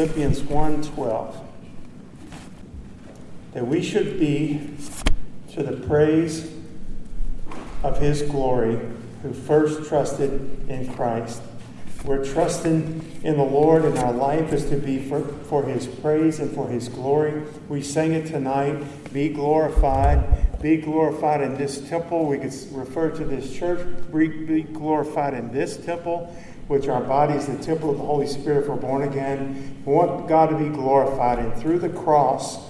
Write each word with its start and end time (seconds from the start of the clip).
Philippians 0.00 0.40
1:12 0.44 1.34
that 3.52 3.66
we 3.66 3.82
should 3.82 4.18
be 4.18 4.70
to 5.52 5.62
the 5.62 5.76
praise 5.86 6.50
of 7.82 7.98
his 7.98 8.22
glory 8.22 8.78
who 9.22 9.34
first 9.34 9.86
trusted 9.90 10.70
in 10.70 10.90
Christ. 10.94 11.42
We're 12.02 12.24
trusting 12.24 13.20
in 13.24 13.36
the 13.36 13.44
Lord, 13.44 13.84
and 13.84 13.98
our 13.98 14.12
life 14.12 14.54
is 14.54 14.70
to 14.70 14.76
be 14.76 15.06
for, 15.06 15.20
for 15.20 15.64
His 15.64 15.86
praise 15.86 16.40
and 16.40 16.50
for 16.50 16.66
His 16.66 16.88
glory. 16.88 17.42
We 17.68 17.82
sang 17.82 18.12
it 18.12 18.26
tonight 18.26 18.82
be 19.12 19.28
glorified. 19.28 20.60
Be 20.62 20.78
glorified 20.78 21.42
in 21.42 21.56
this 21.56 21.88
temple. 21.88 22.26
We 22.26 22.38
could 22.38 22.54
refer 22.72 23.10
to 23.10 23.24
this 23.24 23.52
church, 23.52 23.86
be 24.12 24.62
glorified 24.62 25.34
in 25.34 25.52
this 25.52 25.76
temple, 25.76 26.34
which 26.70 26.86
our 26.86 27.00
body 27.00 27.34
is 27.34 27.46
the 27.46 27.58
temple 27.58 27.90
of 27.90 27.98
the 27.98 28.04
Holy 28.04 28.28
Spirit 28.28 28.62
if 28.62 28.68
we're 28.68 28.76
born 28.76 29.02
again. 29.02 29.82
We 29.84 29.92
want 29.92 30.28
God 30.28 30.50
to 30.50 30.56
be 30.56 30.68
glorified, 30.68 31.40
and 31.40 31.52
through 31.60 31.80
the 31.80 31.88
cross, 31.88 32.64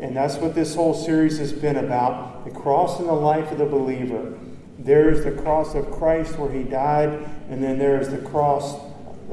and 0.00 0.16
that's 0.16 0.36
what 0.36 0.54
this 0.54 0.76
whole 0.76 0.94
series 0.94 1.38
has 1.38 1.52
been 1.52 1.74
about 1.74 2.44
the 2.44 2.52
cross 2.52 3.00
in 3.00 3.08
the 3.08 3.12
life 3.12 3.50
of 3.50 3.58
the 3.58 3.66
believer. 3.66 4.38
There 4.78 5.10
is 5.10 5.24
the 5.24 5.32
cross 5.32 5.74
of 5.74 5.90
Christ 5.90 6.38
where 6.38 6.52
he 6.52 6.62
died, 6.62 7.28
and 7.48 7.60
then 7.60 7.76
there 7.76 8.00
is 8.00 8.10
the 8.10 8.18
cross 8.18 8.76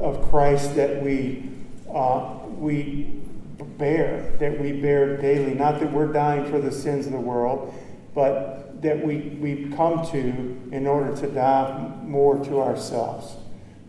of 0.00 0.28
Christ 0.30 0.74
that 0.74 1.00
we, 1.00 1.48
uh, 1.94 2.38
we 2.58 3.22
bear, 3.78 4.32
that 4.40 4.60
we 4.60 4.72
bear 4.72 5.16
daily. 5.16 5.54
Not 5.54 5.78
that 5.78 5.92
we're 5.92 6.12
dying 6.12 6.50
for 6.50 6.58
the 6.58 6.72
sins 6.72 7.06
of 7.06 7.12
the 7.12 7.20
world, 7.20 7.72
but 8.16 8.82
that 8.82 9.00
we, 9.00 9.38
we 9.40 9.70
come 9.76 10.04
to 10.10 10.18
in 10.72 10.88
order 10.88 11.14
to 11.18 11.28
die 11.28 11.92
more 12.02 12.42
to 12.46 12.60
ourselves. 12.60 13.36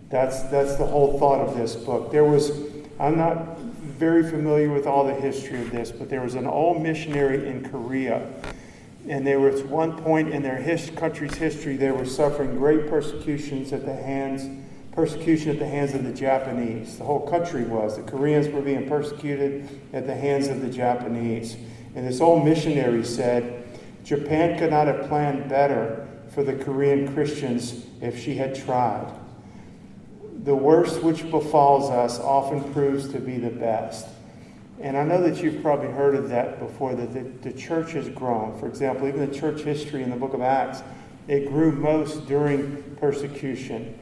That's, 0.09 0.43
that's 0.43 0.75
the 0.75 0.85
whole 0.85 1.19
thought 1.19 1.39
of 1.39 1.55
this 1.55 1.75
book. 1.75 2.11
There 2.11 2.25
was, 2.25 2.51
I'm 2.99 3.17
not 3.17 3.59
very 3.59 4.29
familiar 4.29 4.71
with 4.71 4.87
all 4.87 5.05
the 5.05 5.13
history 5.13 5.61
of 5.61 5.71
this, 5.71 5.91
but 5.91 6.09
there 6.09 6.21
was 6.21 6.35
an 6.35 6.47
old 6.47 6.81
missionary 6.81 7.47
in 7.47 7.69
Korea 7.69 8.27
and 9.07 9.25
there 9.25 9.39
was 9.39 9.63
one 9.63 9.97
point 9.97 10.29
in 10.29 10.43
their 10.43 10.57
his, 10.57 10.91
country's 10.91 11.35
history 11.35 11.77
they 11.77 11.91
were 11.91 12.05
suffering 12.05 12.57
great 12.57 12.87
persecutions 12.87 13.73
at 13.73 13.85
the 13.85 13.95
hands 13.95 14.65
persecution 14.91 15.51
at 15.51 15.59
the 15.59 15.67
hands 15.67 15.93
of 15.93 16.03
the 16.03 16.11
Japanese. 16.11 16.97
The 16.97 17.05
whole 17.05 17.25
country 17.25 17.63
was. 17.63 17.95
The 17.95 18.03
Koreans 18.03 18.49
were 18.49 18.61
being 18.61 18.89
persecuted 18.89 19.79
at 19.93 20.05
the 20.05 20.15
hands 20.15 20.47
of 20.47 20.61
the 20.61 20.69
Japanese. 20.69 21.55
And 21.95 22.05
this 22.05 22.19
old 22.19 22.43
missionary 22.43 23.05
said, 23.05 23.65
Japan 24.03 24.59
could 24.59 24.71
not 24.71 24.87
have 24.87 25.07
planned 25.07 25.47
better 25.47 26.05
for 26.31 26.43
the 26.43 26.53
Korean 26.53 27.13
Christians 27.13 27.85
if 28.01 28.21
she 28.21 28.35
had 28.35 28.55
tried. 28.55 29.09
The 30.43 30.55
worst 30.55 31.03
which 31.03 31.29
befalls 31.29 31.89
us 31.89 32.19
often 32.19 32.73
proves 32.73 33.09
to 33.09 33.19
be 33.19 33.37
the 33.37 33.49
best. 33.49 34.07
And 34.81 34.95
I 34.95 35.03
know 35.03 35.21
that 35.21 35.43
you've 35.43 35.61
probably 35.61 35.89
heard 35.89 36.15
of 36.15 36.29
that 36.29 36.59
before, 36.59 36.95
that 36.95 37.13
the, 37.13 37.49
the 37.49 37.57
church 37.57 37.91
has 37.91 38.07
grown. 38.09 38.57
For 38.59 38.67
example, 38.67 39.07
even 39.07 39.29
the 39.29 39.37
church 39.37 39.61
history 39.61 40.03
in 40.03 40.09
the 40.09 40.15
book 40.15 40.33
of 40.33 40.41
Acts, 40.41 40.81
it 41.27 41.47
grew 41.49 41.73
most 41.73 42.25
during 42.27 42.81
persecution. 42.99 43.97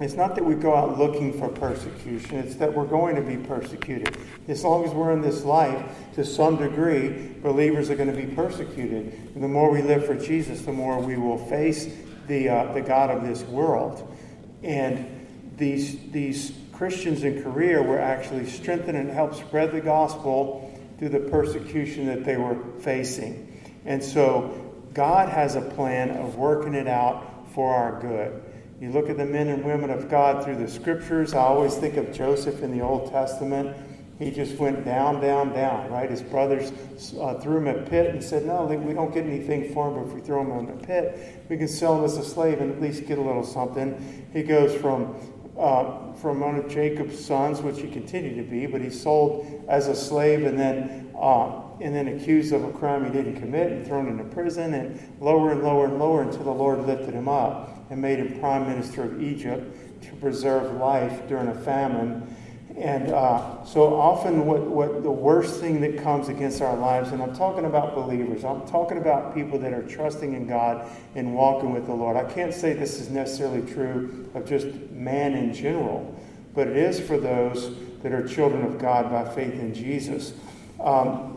It's 0.00 0.14
not 0.14 0.34
that 0.36 0.44
we 0.44 0.54
go 0.54 0.74
out 0.74 0.96
looking 0.96 1.38
for 1.38 1.48
persecution, 1.48 2.38
it's 2.38 2.54
that 2.56 2.72
we're 2.72 2.86
going 2.86 3.16
to 3.16 3.22
be 3.22 3.36
persecuted. 3.36 4.16
As 4.46 4.64
long 4.64 4.84
as 4.84 4.92
we're 4.92 5.12
in 5.12 5.20
this 5.20 5.44
life, 5.44 5.84
to 6.14 6.24
some 6.24 6.56
degree, 6.56 7.34
believers 7.42 7.90
are 7.90 7.96
going 7.96 8.10
to 8.10 8.16
be 8.16 8.32
persecuted. 8.34 9.12
And 9.34 9.42
the 9.42 9.48
more 9.48 9.70
we 9.70 9.82
live 9.82 10.06
for 10.06 10.14
Jesus, 10.14 10.62
the 10.62 10.72
more 10.72 11.00
we 11.00 11.16
will 11.16 11.38
face 11.46 11.92
the, 12.28 12.48
uh, 12.48 12.72
the 12.72 12.80
God 12.80 13.10
of 13.10 13.26
this 13.26 13.42
world. 13.42 14.16
And 14.62 15.17
these, 15.58 15.98
these 16.10 16.52
Christians 16.72 17.24
in 17.24 17.42
Korea 17.42 17.82
were 17.82 17.98
actually 17.98 18.46
strengthened 18.46 18.96
and 18.96 19.10
helped 19.10 19.36
spread 19.36 19.72
the 19.72 19.80
gospel 19.80 20.72
through 20.98 21.10
the 21.10 21.20
persecution 21.20 22.06
that 22.06 22.24
they 22.24 22.36
were 22.36 22.56
facing. 22.80 23.44
And 23.84 24.02
so 24.02 24.74
God 24.94 25.28
has 25.28 25.56
a 25.56 25.60
plan 25.60 26.10
of 26.10 26.36
working 26.36 26.74
it 26.74 26.86
out 26.86 27.52
for 27.54 27.74
our 27.74 28.00
good. 28.00 28.42
You 28.80 28.90
look 28.90 29.10
at 29.10 29.16
the 29.16 29.26
men 29.26 29.48
and 29.48 29.64
women 29.64 29.90
of 29.90 30.08
God 30.08 30.44
through 30.44 30.56
the 30.56 30.68
scriptures. 30.68 31.34
I 31.34 31.40
always 31.40 31.74
think 31.76 31.96
of 31.96 32.12
Joseph 32.12 32.62
in 32.62 32.76
the 32.76 32.84
Old 32.84 33.10
Testament. 33.10 33.76
He 34.18 34.32
just 34.32 34.56
went 34.58 34.84
down, 34.84 35.20
down, 35.20 35.52
down, 35.52 35.90
right? 35.90 36.10
His 36.10 36.22
brothers 36.22 36.72
uh, 37.20 37.34
threw 37.34 37.58
him 37.58 37.68
in 37.68 37.78
a 37.78 37.82
pit 37.82 38.10
and 38.10 38.22
said, 38.22 38.44
No, 38.44 38.64
we 38.66 38.92
don't 38.92 39.14
get 39.14 39.24
anything 39.24 39.72
for 39.72 39.88
him, 39.88 39.94
but 39.94 40.08
if 40.08 40.14
we 40.14 40.20
throw 40.20 40.42
him 40.42 40.68
in 40.68 40.76
a 40.76 40.86
pit, 40.86 41.44
we 41.48 41.56
can 41.56 41.68
sell 41.68 41.98
him 41.98 42.04
as 42.04 42.16
a 42.16 42.24
slave 42.24 42.60
and 42.60 42.72
at 42.72 42.80
least 42.80 43.06
get 43.06 43.18
a 43.18 43.22
little 43.22 43.44
something. 43.44 44.28
He 44.32 44.42
goes 44.42 44.74
from 44.80 45.14
uh, 45.58 46.12
from 46.14 46.40
one 46.40 46.56
of 46.56 46.68
Jacob's 46.68 47.22
sons, 47.22 47.60
which 47.60 47.80
he 47.80 47.88
continued 47.88 48.36
to 48.36 48.48
be, 48.48 48.66
but 48.66 48.80
he 48.80 48.90
sold 48.90 49.64
as 49.68 49.88
a 49.88 49.94
slave 49.94 50.44
and 50.44 50.58
then 50.58 51.10
uh, 51.18 51.62
and 51.80 51.94
then 51.94 52.08
accused 52.08 52.52
of 52.52 52.64
a 52.64 52.72
crime 52.72 53.04
he 53.04 53.10
didn't 53.10 53.40
commit 53.40 53.70
and 53.72 53.86
thrown 53.86 54.08
into 54.08 54.24
prison 54.24 54.74
and 54.74 55.00
lower 55.20 55.52
and 55.52 55.62
lower 55.62 55.86
and 55.86 55.98
lower 55.98 56.22
until 56.22 56.44
the 56.44 56.50
Lord 56.50 56.80
lifted 56.86 57.14
him 57.14 57.28
up 57.28 57.86
and 57.90 58.00
made 58.00 58.18
him 58.18 58.38
prime 58.40 58.66
minister 58.66 59.04
of 59.04 59.22
Egypt 59.22 60.02
to 60.02 60.16
preserve 60.16 60.74
life 60.74 61.28
during 61.28 61.48
a 61.48 61.54
famine. 61.54 62.34
And 62.78 63.12
uh, 63.12 63.64
so 63.64 63.94
often, 63.94 64.46
what, 64.46 64.60
what 64.62 65.02
the 65.02 65.10
worst 65.10 65.60
thing 65.60 65.80
that 65.80 66.00
comes 66.00 66.28
against 66.28 66.62
our 66.62 66.76
lives, 66.76 67.10
and 67.10 67.20
I'm 67.20 67.34
talking 67.34 67.64
about 67.64 67.96
believers, 67.96 68.44
I'm 68.44 68.64
talking 68.68 68.98
about 68.98 69.34
people 69.34 69.58
that 69.58 69.72
are 69.72 69.82
trusting 69.82 70.32
in 70.32 70.46
God 70.46 70.88
and 71.16 71.34
walking 71.34 71.72
with 71.72 71.86
the 71.86 71.94
Lord. 71.94 72.16
I 72.16 72.24
can't 72.32 72.54
say 72.54 72.74
this 72.74 73.00
is 73.00 73.10
necessarily 73.10 73.68
true 73.72 74.30
of 74.34 74.46
just 74.46 74.68
man 74.92 75.34
in 75.34 75.52
general, 75.52 76.14
but 76.54 76.68
it 76.68 76.76
is 76.76 77.00
for 77.00 77.18
those 77.18 77.74
that 78.02 78.12
are 78.12 78.26
children 78.26 78.64
of 78.64 78.78
God 78.78 79.10
by 79.10 79.28
faith 79.34 79.54
in 79.54 79.74
Jesus. 79.74 80.34
Um, 80.78 81.34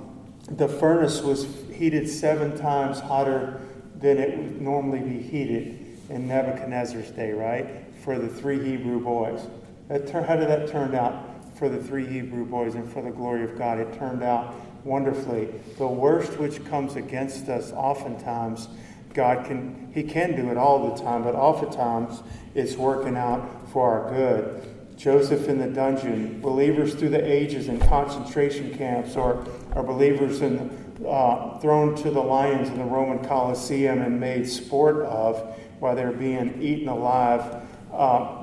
the 0.52 0.68
furnace 0.68 1.22
was 1.22 1.48
heated 1.74 2.08
seven 2.08 2.56
times 2.56 3.00
hotter 3.00 3.62
than 3.96 4.20
it 4.20 4.38
would 4.38 4.62
normally 4.62 5.00
be 5.00 5.20
heated 5.20 5.80
in 6.10 6.28
Nebuchadnezzar's 6.28 7.10
day, 7.10 7.32
right? 7.32 7.68
For 8.04 8.20
the 8.20 8.28
three 8.28 8.64
Hebrew 8.64 9.00
boys. 9.00 9.42
How 9.90 10.36
did 10.36 10.48
that 10.48 10.70
turn 10.70 10.94
out? 10.94 11.31
For 11.62 11.70
the 11.70 11.78
three 11.78 12.08
Hebrew 12.08 12.44
boys 12.44 12.74
and 12.74 12.92
for 12.92 13.04
the 13.04 13.12
glory 13.12 13.44
of 13.44 13.56
God. 13.56 13.78
It 13.78 13.94
turned 13.94 14.24
out 14.24 14.56
wonderfully. 14.84 15.48
The 15.78 15.86
worst 15.86 16.40
which 16.40 16.66
comes 16.66 16.96
against 16.96 17.50
us, 17.50 17.72
oftentimes, 17.72 18.68
God 19.14 19.46
can, 19.46 19.92
He 19.94 20.02
can 20.02 20.36
do 20.36 20.50
it 20.50 20.58
all 20.58 20.90
the 20.90 21.04
time, 21.04 21.22
but 21.22 21.36
oftentimes 21.36 22.24
it's 22.56 22.76
working 22.76 23.16
out 23.16 23.70
for 23.70 23.92
our 23.92 24.12
good. 24.12 24.98
Joseph 24.98 25.48
in 25.50 25.60
the 25.60 25.68
dungeon, 25.68 26.42
believers 26.42 26.96
through 26.96 27.10
the 27.10 27.24
ages 27.24 27.68
in 27.68 27.80
concentration 27.80 28.76
camps, 28.76 29.16
or, 29.16 29.46
or 29.76 29.84
believers 29.84 30.42
in, 30.42 30.96
uh, 31.08 31.60
thrown 31.60 31.96
to 31.98 32.10
the 32.10 32.22
lions 32.22 32.70
in 32.70 32.80
the 32.80 32.84
Roman 32.84 33.24
Colosseum 33.24 34.02
and 34.02 34.20
made 34.20 34.50
sport 34.50 35.04
of 35.04 35.38
while 35.80 35.96
they're 35.96 36.12
being 36.12 36.60
eaten 36.60 36.88
alive. 36.88 37.64
Uh, 37.94 38.40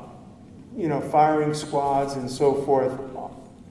you 0.79 0.87
know, 0.87 1.01
firing 1.01 1.55
squads 1.55 2.15
and 2.15 2.31
so 2.31 2.55
forth, 2.63 2.93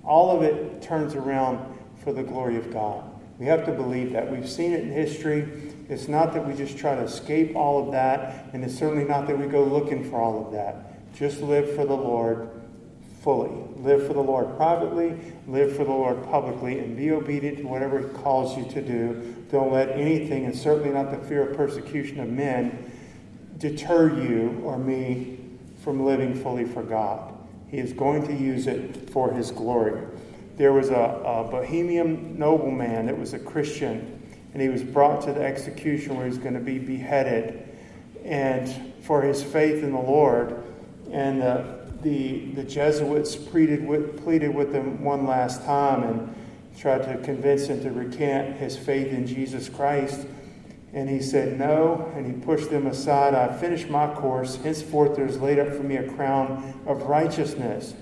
all 0.08 0.36
of 0.36 0.42
it 0.42 0.82
turns 0.82 1.14
around 1.14 1.60
for 2.04 2.14
the 2.14 2.24
glory 2.24 2.56
of 2.58 2.72
God. 2.72 3.04
We 3.38 3.46
have 3.46 3.66
to 3.66 3.72
believe 3.72 4.14
that. 4.14 4.32
We've 4.32 4.50
seen 4.50 4.74
it 4.74 4.82
in 4.82 4.92
history. 4.92 5.48
It's 5.90 6.08
not 6.08 6.34
that 6.34 6.48
we 6.48 6.56
just 6.56 6.78
try 6.78 6.96
to 6.96 7.02
escape 7.02 7.56
all 7.56 7.86
of 7.86 7.92
that, 7.92 8.50
and 8.54 8.64
it's 8.64 8.78
certainly 8.78 9.04
not 9.04 9.28
that 9.28 9.38
we 9.38 9.46
go 9.46 9.64
looking 9.64 10.10
for 10.10 10.20
all 10.20 10.46
of 10.46 10.54
that. 10.54 11.14
Just 11.16 11.42
live 11.42 11.76
for 11.76 11.86
the 11.86 11.96
Lord 11.96 12.50
fully. 13.22 13.52
Live 13.78 14.08
for 14.08 14.14
the 14.14 14.24
Lord 14.24 14.56
privately, 14.58 15.16
live 15.48 15.76
for 15.76 15.84
the 15.84 15.92
Lord 15.92 16.24
publicly, 16.26 16.80
and 16.80 16.98
be 16.98 17.12
obedient 17.12 17.60
to 17.60 17.68
whatever 17.68 18.00
He 18.00 18.14
calls 18.16 18.58
you 18.58 18.66
to 18.72 18.82
do. 18.82 19.36
Don't 19.52 19.72
let 19.72 19.90
anything, 19.90 20.46
and 20.46 20.56
certainly 20.56 20.90
not 20.90 21.12
the 21.12 21.18
fear 21.28 21.50
of 21.50 21.56
persecution 21.56 22.20
of 22.20 22.30
men, 22.30 22.92
deter 23.58 24.20
you 24.20 24.62
or 24.64 24.78
me 24.78 25.40
from 25.84 26.06
living 26.06 26.34
fully 26.34 26.66
for 26.66 26.84
God. 26.84 27.37
He 27.70 27.78
is 27.78 27.94
going 27.94 28.26
to 28.28 28.34
use 28.34 28.68
it 28.68 29.10
for 29.10 29.32
his 29.32 29.52
glory. 29.52 30.02
There 30.56 30.74
was 30.74 30.90
a, 30.90 30.94
a 30.96 31.44
Bohemian 31.50 32.38
nobleman 32.40 33.06
that 33.06 33.18
was 33.18 33.34
a 33.34 33.40
Christian, 33.40 34.22
and 34.54 34.62
he 34.62 34.70
was 34.70 34.84
brought 34.84 35.22
to 35.24 35.34
the 35.34 35.44
execution 35.44 36.16
where 36.16 36.26
he 36.26 36.30
was 36.30 36.40
going 36.40 36.56
to 36.56 36.60
be 36.60 36.80
beheaded, 36.80 37.68
and 38.24 38.94
for 39.04 39.22
his 39.22 39.44
faith 39.44 39.84
in 39.84 39.92
the 39.92 40.00
Lord. 40.00 40.64
And 41.12 41.42
uh, 41.44 41.64
the, 42.02 42.46
the 42.52 42.64
Jesuits 42.64 43.36
pleaded 43.36 43.86
with, 43.86 44.24
pleaded 44.24 44.54
with 44.54 44.74
him 44.74 45.04
one 45.04 45.26
last 45.26 45.64
time 45.64 46.04
and 46.04 46.36
tried 46.78 47.04
to 47.04 47.18
convince 47.24 47.68
him 47.68 47.82
to 47.82 47.92
recant 47.92 48.58
his 48.58 48.78
faith 48.78 49.08
in 49.08 49.26
Jesus 49.26 49.70
Christ. 49.70 50.28
And 50.98 51.08
he 51.08 51.22
said, 51.22 51.60
No. 51.60 52.12
And 52.16 52.26
he 52.26 52.34
pushed 52.34 52.72
them 52.72 52.88
aside. 52.88 53.36
I 53.36 53.56
finished 53.56 53.88
my 53.88 54.12
course. 54.16 54.56
Henceforth 54.56 55.16
there 55.16 55.28
is 55.28 55.40
laid 55.40 55.60
up 55.60 55.68
for 55.68 55.84
me 55.84 55.98
a 55.98 56.12
crown 56.14 56.82
of 56.88 57.04
righteousness. 57.04 57.94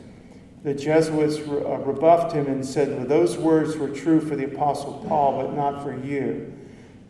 The 0.63 0.73
Jesuits 0.73 1.39
uh, 1.39 1.77
rebuffed 1.79 2.33
him 2.33 2.47
and 2.47 2.65
said, 2.65 2.97
well, 2.97 3.05
Those 3.05 3.37
words 3.37 3.75
were 3.75 3.89
true 3.89 4.21
for 4.21 4.37
the 4.37 4.45
Apostle 4.45 5.03
Paul, 5.09 5.43
but 5.43 5.53
not 5.53 5.83
for 5.83 5.93
you. 6.05 6.53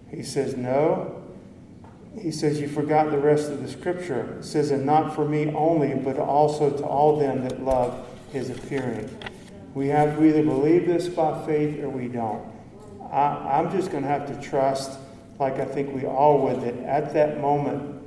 He 0.09 0.23
says, 0.23 0.57
No. 0.57 1.21
He 2.19 2.31
says, 2.31 2.59
You 2.59 2.67
forgot 2.67 3.11
the 3.11 3.19
rest 3.19 3.51
of 3.51 3.61
the 3.61 3.69
scripture. 3.69 4.37
It 4.39 4.43
says, 4.43 4.71
And 4.71 4.87
not 4.87 5.13
for 5.13 5.29
me 5.29 5.53
only, 5.53 5.93
but 5.93 6.17
also 6.17 6.75
to 6.75 6.83
all 6.83 7.19
them 7.19 7.47
that 7.47 7.61
love 7.61 8.07
his 8.33 8.49
appearing. 8.49 9.15
We 9.75 9.89
have 9.89 10.17
to 10.17 10.25
either 10.25 10.41
believe 10.41 10.87
this 10.87 11.09
by 11.09 11.45
faith 11.45 11.79
or 11.83 11.89
we 11.89 12.07
don't. 12.07 12.43
I, 13.11 13.59
I'm 13.59 13.71
just 13.71 13.91
going 13.91 14.01
to 14.01 14.09
have 14.09 14.25
to 14.27 14.49
trust, 14.49 14.97
like 15.39 15.59
I 15.59 15.65
think 15.65 15.93
we 15.93 16.05
all 16.05 16.41
would, 16.43 16.61
that 16.61 16.77
at 16.83 17.13
that 17.13 17.41
moment, 17.41 18.01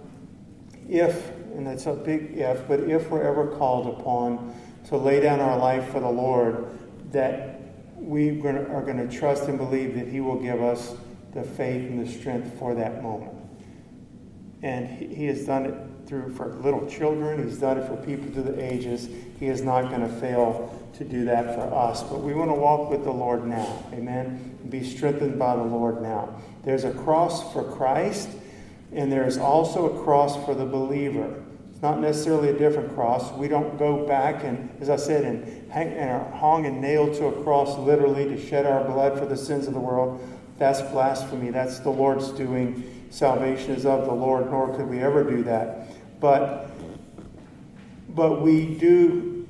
if, 0.88 1.30
and 1.54 1.66
it's 1.66 1.86
a 1.86 1.92
big 1.92 2.38
if, 2.38 2.66
but 2.66 2.80
if 2.80 3.10
we're 3.10 3.22
ever 3.22 3.46
called 3.46 3.98
upon 3.98 4.54
to 4.88 4.96
lay 4.96 5.20
down 5.20 5.40
our 5.40 5.58
life 5.58 5.90
for 5.90 6.00
the 6.00 6.08
Lord, 6.08 6.66
that 7.12 7.60
we 7.96 8.40
are 8.40 8.82
going 8.82 9.08
to 9.08 9.18
trust 9.18 9.44
and 9.44 9.58
believe 9.58 9.94
that 9.94 10.08
He 10.08 10.20
will 10.20 10.40
give 10.40 10.62
us 10.62 10.94
the 11.34 11.42
faith 11.42 11.90
and 11.90 12.06
the 12.06 12.10
strength 12.10 12.58
for 12.58 12.74
that 12.74 13.02
moment. 13.02 13.32
And 14.62 14.88
He 14.88 15.26
has 15.26 15.44
done 15.44 15.66
it 15.66 15.74
through 16.08 16.34
for 16.34 16.46
little 16.54 16.88
children. 16.88 17.46
He's 17.46 17.58
done 17.58 17.78
it 17.78 17.86
for 17.86 17.96
people 17.96 18.32
through 18.32 18.54
the 18.54 18.64
ages. 18.64 19.08
He 19.38 19.46
is 19.46 19.62
not 19.62 19.90
going 19.90 20.00
to 20.00 20.08
fail 20.08 20.74
to 20.96 21.04
do 21.04 21.26
that 21.26 21.54
for 21.54 21.72
us. 21.74 22.02
But 22.02 22.22
we 22.22 22.32
want 22.32 22.50
to 22.50 22.54
walk 22.54 22.90
with 22.90 23.04
the 23.04 23.12
Lord 23.12 23.46
now. 23.46 23.84
Amen. 23.92 24.58
Be 24.70 24.82
strengthened 24.82 25.38
by 25.38 25.54
the 25.54 25.62
Lord 25.62 26.00
now. 26.00 26.40
There's 26.68 26.84
a 26.84 26.92
cross 26.92 27.50
for 27.54 27.64
Christ, 27.64 28.28
and 28.92 29.10
there 29.10 29.26
is 29.26 29.38
also 29.38 29.86
a 29.86 30.04
cross 30.04 30.36
for 30.44 30.54
the 30.54 30.66
believer. 30.66 31.42
It's 31.70 31.80
not 31.80 31.98
necessarily 31.98 32.50
a 32.50 32.58
different 32.58 32.94
cross. 32.94 33.32
We 33.32 33.48
don't 33.48 33.78
go 33.78 34.06
back 34.06 34.44
and, 34.44 34.68
as 34.78 34.90
I 34.90 34.96
said, 34.96 35.24
and 35.24 35.72
hang 35.72 35.88
and 35.94 36.10
are 36.10 36.30
hung 36.30 36.66
and 36.66 36.78
nailed 36.82 37.14
to 37.14 37.28
a 37.28 37.42
cross 37.42 37.78
literally 37.78 38.26
to 38.26 38.38
shed 38.38 38.66
our 38.66 38.84
blood 38.84 39.18
for 39.18 39.24
the 39.24 39.34
sins 39.34 39.66
of 39.66 39.72
the 39.72 39.80
world. 39.80 40.20
That's 40.58 40.82
blasphemy. 40.82 41.52
That's 41.52 41.78
the 41.78 41.88
Lord's 41.88 42.28
doing. 42.32 43.06
Salvation 43.08 43.70
is 43.70 43.86
of 43.86 44.04
the 44.04 44.12
Lord, 44.12 44.50
nor 44.50 44.76
could 44.76 44.90
we 44.90 44.98
ever 44.98 45.24
do 45.24 45.42
that. 45.44 45.86
But 46.20 46.70
but 48.10 48.42
we 48.42 48.74
do 48.74 49.48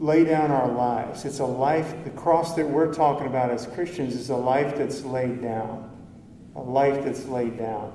lay 0.00 0.24
down 0.24 0.50
our 0.50 0.72
lives. 0.72 1.24
It's 1.24 1.38
a 1.38 1.46
life, 1.46 1.94
the 2.02 2.10
cross 2.10 2.56
that 2.56 2.68
we're 2.68 2.92
talking 2.92 3.28
about 3.28 3.50
as 3.50 3.68
Christians 3.68 4.16
is 4.16 4.30
a 4.30 4.36
life 4.36 4.76
that's 4.76 5.04
laid 5.04 5.40
down. 5.40 5.91
A 6.56 6.60
life 6.60 7.04
that's 7.04 7.26
laid 7.26 7.58
down. 7.58 7.92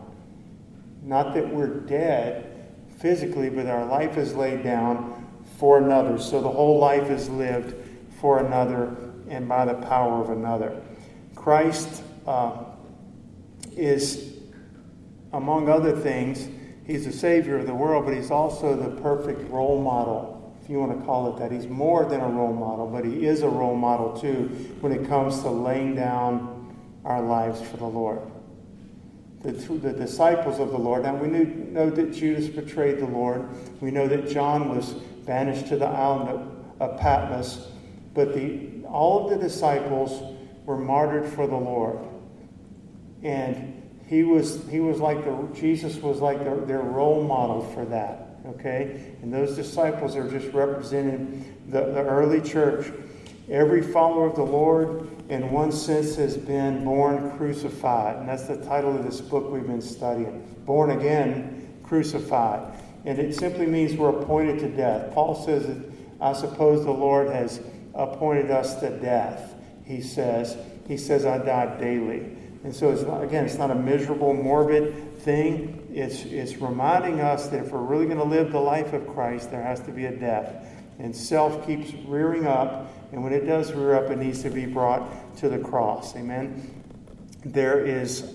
Not 1.03 1.33
that 1.35 1.47
we're 1.47 1.67
dead, 1.67 2.47
physically, 2.99 3.49
but 3.49 3.67
our 3.67 3.85
life 3.85 4.17
is 4.17 4.33
laid 4.33 4.63
down 4.63 5.27
for 5.57 5.77
another. 5.77 6.17
So 6.17 6.41
the 6.41 6.49
whole 6.49 6.79
life 6.79 7.09
is 7.09 7.29
lived 7.29 7.75
for 8.19 8.39
another 8.45 8.95
and 9.29 9.47
by 9.47 9.65
the 9.65 9.75
power 9.75 10.21
of 10.21 10.29
another. 10.29 10.81
Christ 11.35 12.03
uh, 12.25 12.63
is, 13.75 14.33
among 15.33 15.69
other 15.69 15.95
things, 15.95 16.47
he's 16.85 17.05
the 17.05 17.11
Savior 17.11 17.57
of 17.57 17.67
the 17.67 17.75
world, 17.75 18.05
but 18.05 18.13
he's 18.13 18.31
also 18.31 18.75
the 18.75 19.01
perfect 19.01 19.49
role 19.51 19.81
model, 19.81 20.55
if 20.63 20.69
you 20.69 20.79
want 20.79 20.97
to 20.97 21.05
call 21.05 21.35
it 21.35 21.39
that. 21.39 21.51
He's 21.51 21.67
more 21.67 22.05
than 22.05 22.21
a 22.21 22.27
role 22.27 22.53
model, 22.53 22.87
but 22.87 23.05
he 23.05 23.25
is 23.25 23.43
a 23.43 23.49
role 23.49 23.75
model 23.75 24.19
too 24.19 24.47
when 24.81 24.91
it 24.91 25.07
comes 25.07 25.41
to 25.41 25.49
laying 25.49 25.95
down 25.95 26.75
our 27.05 27.21
lives 27.21 27.61
for 27.61 27.77
the 27.77 27.85
Lord 27.85 28.21
the, 29.51 29.73
the 29.77 29.93
disciples 29.93 30.59
of 30.59 30.71
the 30.71 30.77
Lord. 30.77 31.03
Now 31.03 31.15
we 31.15 31.29
knew, 31.29 31.45
know 31.45 31.89
that 31.89 32.13
Judas 32.13 32.47
betrayed 32.47 32.99
the 32.99 33.05
Lord. 33.05 33.47
We 33.81 33.91
know 33.91 34.07
that 34.07 34.29
John 34.29 34.75
was 34.75 34.93
banished 35.25 35.67
to 35.67 35.77
the 35.77 35.85
island 35.85 36.29
of, 36.29 36.91
of 36.91 36.99
Patmos. 36.99 37.67
But 38.13 38.33
the, 38.33 38.83
all 38.85 39.23
of 39.23 39.29
the 39.29 39.37
disciples 39.37 40.35
were 40.65 40.77
martyred 40.77 41.25
for 41.31 41.47
the 41.47 41.55
Lord. 41.55 41.99
And 43.23 43.73
he 44.05 44.23
was, 44.23 44.67
he 44.69 44.81
was 44.81 44.99
like 44.99 45.23
the, 45.23 45.49
Jesus 45.57 45.95
was 45.97 46.19
like 46.19 46.43
the, 46.43 46.65
their 46.65 46.81
role 46.81 47.23
model 47.23 47.61
for 47.73 47.85
that. 47.85 48.39
Okay? 48.47 49.13
And 49.21 49.33
those 49.33 49.55
disciples 49.55 50.15
are 50.17 50.29
just 50.29 50.53
representing 50.53 51.55
the, 51.69 51.81
the 51.85 52.03
early 52.03 52.41
church. 52.41 52.91
Every 53.49 53.81
follower 53.81 54.27
of 54.27 54.35
the 54.35 54.43
Lord 54.43 55.07
in 55.29 55.51
one 55.51 55.71
sense, 55.71 56.15
has 56.15 56.37
been 56.37 56.85
born 56.85 57.37
crucified. 57.37 58.17
And 58.17 58.29
that's 58.29 58.43
the 58.43 58.57
title 58.65 58.95
of 58.95 59.03
this 59.03 59.19
book 59.19 59.51
we've 59.51 59.67
been 59.67 59.81
studying 59.81 60.55
Born 60.65 60.91
Again, 60.91 61.79
Crucified. 61.83 62.81
And 63.05 63.19
it 63.19 63.35
simply 63.35 63.65
means 63.65 63.97
we're 63.97 64.09
appointed 64.09 64.59
to 64.59 64.69
death. 64.69 65.13
Paul 65.13 65.35
says 65.45 65.67
that 65.67 65.91
I 66.19 66.33
suppose 66.33 66.83
the 66.83 66.91
Lord 66.91 67.29
has 67.29 67.61
appointed 67.93 68.51
us 68.51 68.75
to 68.79 68.89
death. 68.89 69.55
He 69.83 70.01
says, 70.01 70.57
He 70.87 70.97
says, 70.97 71.25
I 71.25 71.37
die 71.39 71.77
daily. 71.77 72.35
And 72.63 72.75
so, 72.75 72.91
it's 72.91 73.03
not, 73.03 73.23
again, 73.23 73.45
it's 73.45 73.57
not 73.57 73.71
a 73.71 73.75
miserable, 73.75 74.33
morbid 74.33 75.19
thing. 75.19 75.87
It's, 75.93 76.23
it's 76.23 76.57
reminding 76.57 77.21
us 77.21 77.47
that 77.49 77.65
if 77.65 77.71
we're 77.71 77.79
really 77.79 78.05
going 78.05 78.17
to 78.17 78.23
live 78.23 78.51
the 78.51 78.59
life 78.59 78.93
of 78.93 79.07
Christ, 79.07 79.51
there 79.51 79.61
has 79.61 79.79
to 79.81 79.91
be 79.91 80.05
a 80.05 80.11
death. 80.11 80.67
And 80.99 81.15
self 81.15 81.65
keeps 81.65 81.93
rearing 82.07 82.47
up 82.47 82.91
and 83.11 83.23
when 83.23 83.33
it 83.33 83.45
does 83.45 83.71
rear 83.73 83.95
up, 83.95 84.11
it 84.11 84.17
needs 84.17 84.43
to 84.43 84.49
be 84.49 84.65
brought 84.65 85.37
to 85.37 85.49
the 85.49 85.59
cross. 85.59 86.15
Amen. 86.15 86.83
There 87.45 87.85
is, 87.85 88.33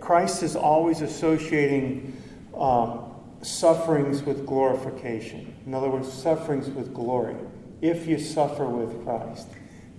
Christ 0.00 0.42
is 0.42 0.56
always 0.56 1.00
associating 1.00 2.20
um, 2.56 3.12
sufferings 3.42 4.22
with 4.22 4.46
glorification. 4.46 5.54
In 5.66 5.74
other 5.74 5.88
words, 5.88 6.12
sufferings 6.12 6.68
with 6.68 6.92
glory. 6.92 7.36
If 7.80 8.06
you 8.06 8.18
suffer 8.18 8.66
with 8.66 9.04
Christ, 9.04 9.48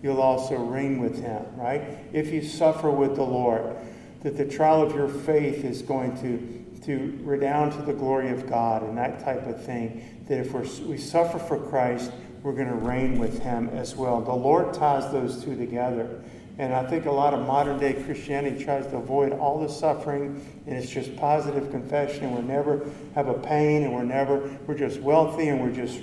you'll 0.02 0.22
also 0.22 0.56
reign 0.56 1.00
with 1.00 1.22
him, 1.22 1.44
right? 1.56 1.82
If 2.12 2.32
you 2.32 2.44
suffer 2.44 2.90
with 2.90 3.16
the 3.16 3.24
Lord, 3.24 3.76
that 4.22 4.38
the 4.38 4.46
trial 4.46 4.82
of 4.82 4.96
your 4.96 5.08
faith 5.08 5.64
is 5.64 5.82
going 5.84 6.18
to, 6.22 6.86
to 6.86 7.18
redound 7.24 7.74
to 7.74 7.82
the 7.84 7.94
glory 7.94 8.30
of 8.32 8.50
God 8.50 8.82
and 8.84 8.98
that 8.98 9.24
type 9.24 9.46
of 9.46 9.64
thing. 9.64 10.26
That 10.28 10.40
if 10.40 10.52
we're, 10.52 10.66
we 10.88 10.98
suffer 10.98 11.38
for 11.38 11.60
Christ, 11.60 12.12
we're 12.46 12.54
going 12.54 12.68
to 12.68 12.76
reign 12.76 13.18
with 13.18 13.40
him 13.40 13.70
as 13.70 13.96
well. 13.96 14.22
The 14.22 14.32
Lord 14.32 14.72
ties 14.72 15.12
those 15.12 15.44
two 15.44 15.58
together. 15.58 16.22
And 16.60 16.76
I 16.76 16.86
think 16.86 17.08
a 17.08 17.12
lot 17.12 17.34
of 17.34 17.44
modern 17.48 17.80
day 17.80 17.94
Christianity 17.94 18.64
tries 18.64 18.86
to 18.88 18.98
avoid 18.98 19.34
all 19.34 19.60
the 19.60 19.68
suffering, 19.68 20.46
and 20.68 20.78
it's 20.78 20.92
just 20.92 21.16
positive 21.16 21.72
confession, 21.72 22.26
and 22.26 22.36
we 22.36 22.44
never 22.44 22.88
have 23.16 23.30
a 23.30 23.34
pain, 23.34 23.82
and 23.82 23.96
we're 23.96 24.04
never, 24.04 24.48
we're 24.68 24.78
just 24.78 25.00
wealthy, 25.00 25.48
and 25.48 25.60
we're 25.60 25.74
just 25.74 26.00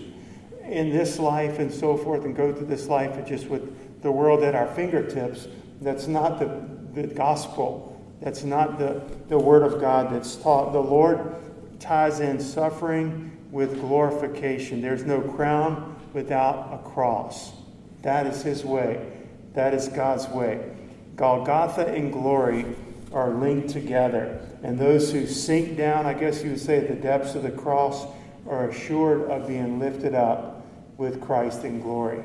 in 0.64 0.90
this 0.90 1.20
life 1.20 1.60
and 1.60 1.72
so 1.72 1.96
forth, 1.96 2.24
and 2.24 2.34
go 2.34 2.52
through 2.52 2.66
this 2.66 2.88
life 2.88 3.12
and 3.14 3.24
just 3.24 3.46
with 3.46 4.02
the 4.02 4.10
world 4.10 4.42
at 4.42 4.56
our 4.56 4.66
fingertips. 4.74 5.46
That's 5.80 6.08
not 6.08 6.40
the, 6.40 7.00
the 7.00 7.06
gospel. 7.06 8.04
That's 8.20 8.42
not 8.42 8.80
the, 8.80 9.00
the 9.28 9.38
word 9.38 9.62
of 9.62 9.80
God 9.80 10.12
that's 10.12 10.34
taught. 10.34 10.72
The 10.72 10.80
Lord 10.80 11.36
ties 11.78 12.18
in 12.18 12.40
suffering 12.40 13.31
with 13.52 13.78
glorification. 13.78 14.80
There's 14.80 15.04
no 15.04 15.20
crown 15.20 15.94
without 16.12 16.72
a 16.72 16.88
cross. 16.88 17.52
That 18.00 18.26
is 18.26 18.42
his 18.42 18.64
way. 18.64 19.12
That 19.54 19.74
is 19.74 19.86
God's 19.88 20.26
way. 20.28 20.74
Golgotha 21.14 21.86
and 21.86 22.12
glory 22.12 22.64
are 23.12 23.30
linked 23.30 23.68
together. 23.68 24.40
And 24.62 24.78
those 24.78 25.12
who 25.12 25.26
sink 25.26 25.76
down, 25.76 26.06
I 26.06 26.14
guess 26.14 26.42
you 26.42 26.50
would 26.50 26.60
say, 26.60 26.78
at 26.78 26.88
the 26.88 26.94
depths 26.94 27.34
of 27.34 27.42
the 27.42 27.50
cross, 27.50 28.06
are 28.48 28.70
assured 28.70 29.30
of 29.30 29.46
being 29.46 29.78
lifted 29.78 30.14
up 30.14 30.66
with 30.96 31.20
Christ 31.20 31.64
in 31.64 31.80
glory. 31.80 32.24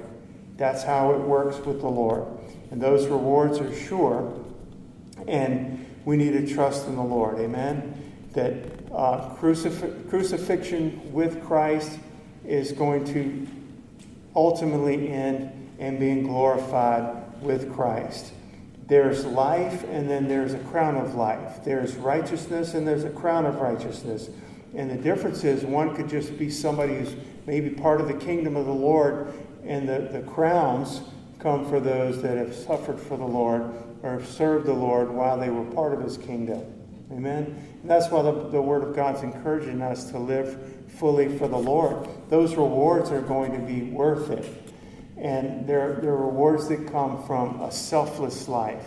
That's 0.55 0.83
how 0.83 1.11
it 1.11 1.19
works 1.19 1.57
with 1.65 1.81
the 1.81 1.89
Lord. 1.89 2.25
And 2.71 2.81
those 2.81 3.05
rewards 3.07 3.59
are 3.59 3.75
sure. 3.75 4.33
And 5.27 5.85
we 6.05 6.15
need 6.15 6.31
to 6.31 6.53
trust 6.53 6.87
in 6.87 6.95
the 6.95 7.03
Lord. 7.03 7.37
Amen? 7.39 7.93
That 8.33 8.76
uh, 8.97 9.29
crucif- 9.35 10.09
crucifixion 10.09 11.13
with 11.13 11.43
Christ 11.45 11.99
is 12.43 12.71
going 12.71 13.05
to 13.13 13.47
ultimately 14.35 15.09
end 15.09 15.69
in 15.77 15.99
being 15.99 16.23
glorified 16.23 17.39
with 17.41 17.71
Christ. 17.73 18.33
There's 18.87 19.23
life, 19.23 19.83
and 19.83 20.09
then 20.09 20.27
there's 20.27 20.55
a 20.55 20.59
crown 20.59 20.95
of 20.95 21.13
life. 21.13 21.63
There's 21.63 21.95
righteousness, 21.95 22.73
and 22.73 22.87
there's 22.87 23.03
a 23.03 23.11
crown 23.11 23.45
of 23.45 23.57
righteousness. 23.57 24.29
And 24.73 24.89
the 24.89 24.95
difference 24.95 25.43
is 25.43 25.63
one 25.63 25.95
could 25.95 26.09
just 26.09 26.35
be 26.39 26.49
somebody 26.49 26.95
who's 26.95 27.15
maybe 27.45 27.69
part 27.69 28.01
of 28.01 28.07
the 28.07 28.15
kingdom 28.15 28.55
of 28.55 28.65
the 28.65 28.71
Lord, 28.71 29.31
and 29.63 29.87
the, 29.87 30.09
the 30.11 30.21
crowns 30.21 31.01
come 31.37 31.69
for 31.69 31.79
those 31.79 32.23
that 32.23 32.35
have 32.35 32.55
suffered 32.55 32.99
for 32.99 33.15
the 33.15 33.25
Lord 33.25 33.73
or 34.01 34.13
have 34.13 34.27
served 34.27 34.65
the 34.65 34.73
Lord 34.73 35.11
while 35.11 35.37
they 35.37 35.51
were 35.51 35.65
part 35.65 35.93
of 35.93 36.01
his 36.01 36.17
kingdom. 36.17 36.63
Amen? 37.11 37.55
And 37.81 37.89
that's 37.89 38.09
why 38.09 38.21
the, 38.21 38.31
the 38.49 38.61
Word 38.61 38.83
of 38.83 38.95
God's 38.95 39.23
encouraging 39.23 39.81
us 39.81 40.11
to 40.11 40.19
live 40.19 40.59
fully 40.87 41.37
for 41.37 41.47
the 41.47 41.57
Lord. 41.57 42.07
Those 42.29 42.55
rewards 42.55 43.11
are 43.11 43.21
going 43.21 43.53
to 43.53 43.59
be 43.59 43.83
worth 43.83 44.29
it. 44.29 44.73
And 45.17 45.65
they're, 45.65 45.99
they're 46.01 46.15
rewards 46.15 46.67
that 46.67 46.91
come 46.91 47.23
from 47.25 47.61
a 47.61 47.71
selfless 47.71 48.47
life 48.47 48.85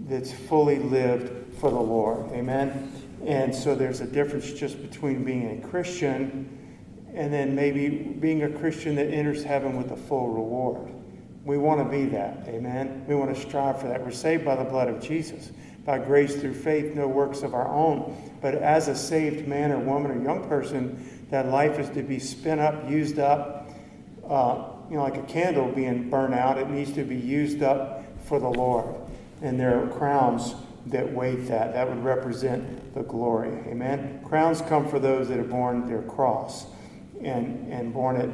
that's 0.00 0.32
fully 0.32 0.78
lived 0.78 1.54
for 1.54 1.70
the 1.70 1.80
Lord. 1.80 2.30
Amen? 2.32 2.92
And 3.24 3.54
so 3.54 3.74
there's 3.74 4.00
a 4.00 4.06
difference 4.06 4.52
just 4.52 4.82
between 4.82 5.24
being 5.24 5.62
a 5.62 5.68
Christian 5.68 6.58
and 7.14 7.32
then 7.32 7.54
maybe 7.54 7.88
being 7.88 8.42
a 8.42 8.50
Christian 8.50 8.96
that 8.96 9.08
enters 9.08 9.44
heaven 9.44 9.76
with 9.76 9.92
a 9.92 9.96
full 9.96 10.30
reward. 10.30 10.92
We 11.44 11.58
want 11.58 11.80
to 11.80 11.96
be 11.96 12.06
that. 12.06 12.44
Amen? 12.48 13.04
We 13.06 13.14
want 13.14 13.34
to 13.34 13.40
strive 13.40 13.80
for 13.80 13.88
that. 13.88 14.04
We're 14.04 14.10
saved 14.10 14.44
by 14.44 14.56
the 14.56 14.64
blood 14.64 14.88
of 14.88 15.00
Jesus 15.00 15.50
by 15.84 15.98
grace 15.98 16.36
through 16.36 16.54
faith, 16.54 16.94
no 16.94 17.08
works 17.08 17.42
of 17.42 17.54
our 17.54 17.68
own. 17.68 18.16
But 18.40 18.54
as 18.54 18.88
a 18.88 18.94
saved 18.94 19.48
man 19.48 19.72
or 19.72 19.78
woman 19.78 20.10
or 20.10 20.22
young 20.22 20.48
person, 20.48 21.26
that 21.30 21.48
life 21.48 21.78
is 21.78 21.88
to 21.90 22.02
be 22.02 22.18
spent 22.18 22.60
up, 22.60 22.88
used 22.88 23.18
up, 23.18 23.70
uh, 24.28 24.64
you 24.88 24.96
know, 24.96 25.02
like 25.02 25.16
a 25.16 25.22
candle 25.22 25.68
being 25.72 26.10
burnt 26.10 26.34
out, 26.34 26.58
it 26.58 26.68
needs 26.68 26.92
to 26.92 27.04
be 27.04 27.16
used 27.16 27.62
up 27.62 28.04
for 28.26 28.38
the 28.38 28.48
Lord. 28.48 28.94
And 29.40 29.58
there 29.58 29.82
are 29.82 29.88
crowns 29.88 30.54
that 30.86 31.10
wait 31.12 31.48
that. 31.48 31.74
That 31.74 31.88
would 31.88 32.04
represent 32.04 32.94
the 32.94 33.02
glory. 33.02 33.50
Amen. 33.66 34.20
Crowns 34.24 34.60
come 34.62 34.88
for 34.88 34.98
those 34.98 35.28
that 35.28 35.38
have 35.38 35.50
borne 35.50 35.86
their 35.86 36.02
cross 36.02 36.66
and, 37.22 37.72
and 37.72 37.92
borne 37.92 38.16
it 38.16 38.30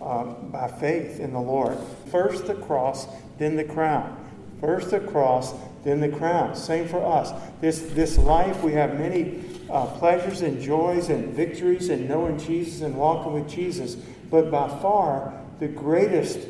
um, 0.00 0.50
by 0.50 0.68
faith 0.68 1.20
in 1.20 1.32
the 1.32 1.40
Lord. 1.40 1.78
First 2.10 2.46
the 2.46 2.54
cross, 2.54 3.06
then 3.38 3.56
the 3.56 3.64
crown. 3.64 4.24
First 4.60 4.90
the 4.90 5.00
cross, 5.00 5.54
then 5.84 6.00
the 6.00 6.08
crown. 6.08 6.54
Same 6.54 6.88
for 6.88 7.04
us. 7.04 7.32
This, 7.60 7.80
this 7.80 8.18
life, 8.18 8.62
we 8.62 8.72
have 8.72 8.98
many 8.98 9.44
uh, 9.70 9.86
pleasures 9.98 10.42
and 10.42 10.60
joys 10.60 11.08
and 11.08 11.34
victories 11.34 11.88
in 11.88 12.08
knowing 12.08 12.38
Jesus 12.38 12.82
and 12.82 12.96
walking 12.96 13.32
with 13.32 13.48
Jesus. 13.48 13.94
But 14.30 14.50
by 14.50 14.68
far, 14.80 15.32
the 15.60 15.68
greatest 15.68 16.40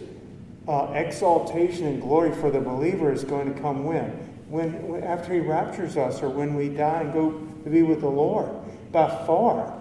uh, 0.66 0.92
exaltation 0.94 1.86
and 1.86 2.00
glory 2.00 2.32
for 2.34 2.50
the 2.50 2.60
believer 2.60 3.12
is 3.12 3.24
going 3.24 3.52
to 3.52 3.60
come 3.60 3.84
when? 3.84 4.10
when? 4.48 4.88
When 4.88 5.02
after 5.02 5.34
he 5.34 5.40
raptures 5.40 5.96
us 5.96 6.22
or 6.22 6.28
when 6.28 6.54
we 6.54 6.68
die 6.68 7.02
and 7.02 7.12
go 7.12 7.30
to 7.64 7.70
be 7.70 7.82
with 7.82 8.00
the 8.00 8.08
Lord. 8.08 8.50
By 8.92 9.08
far. 9.26 9.74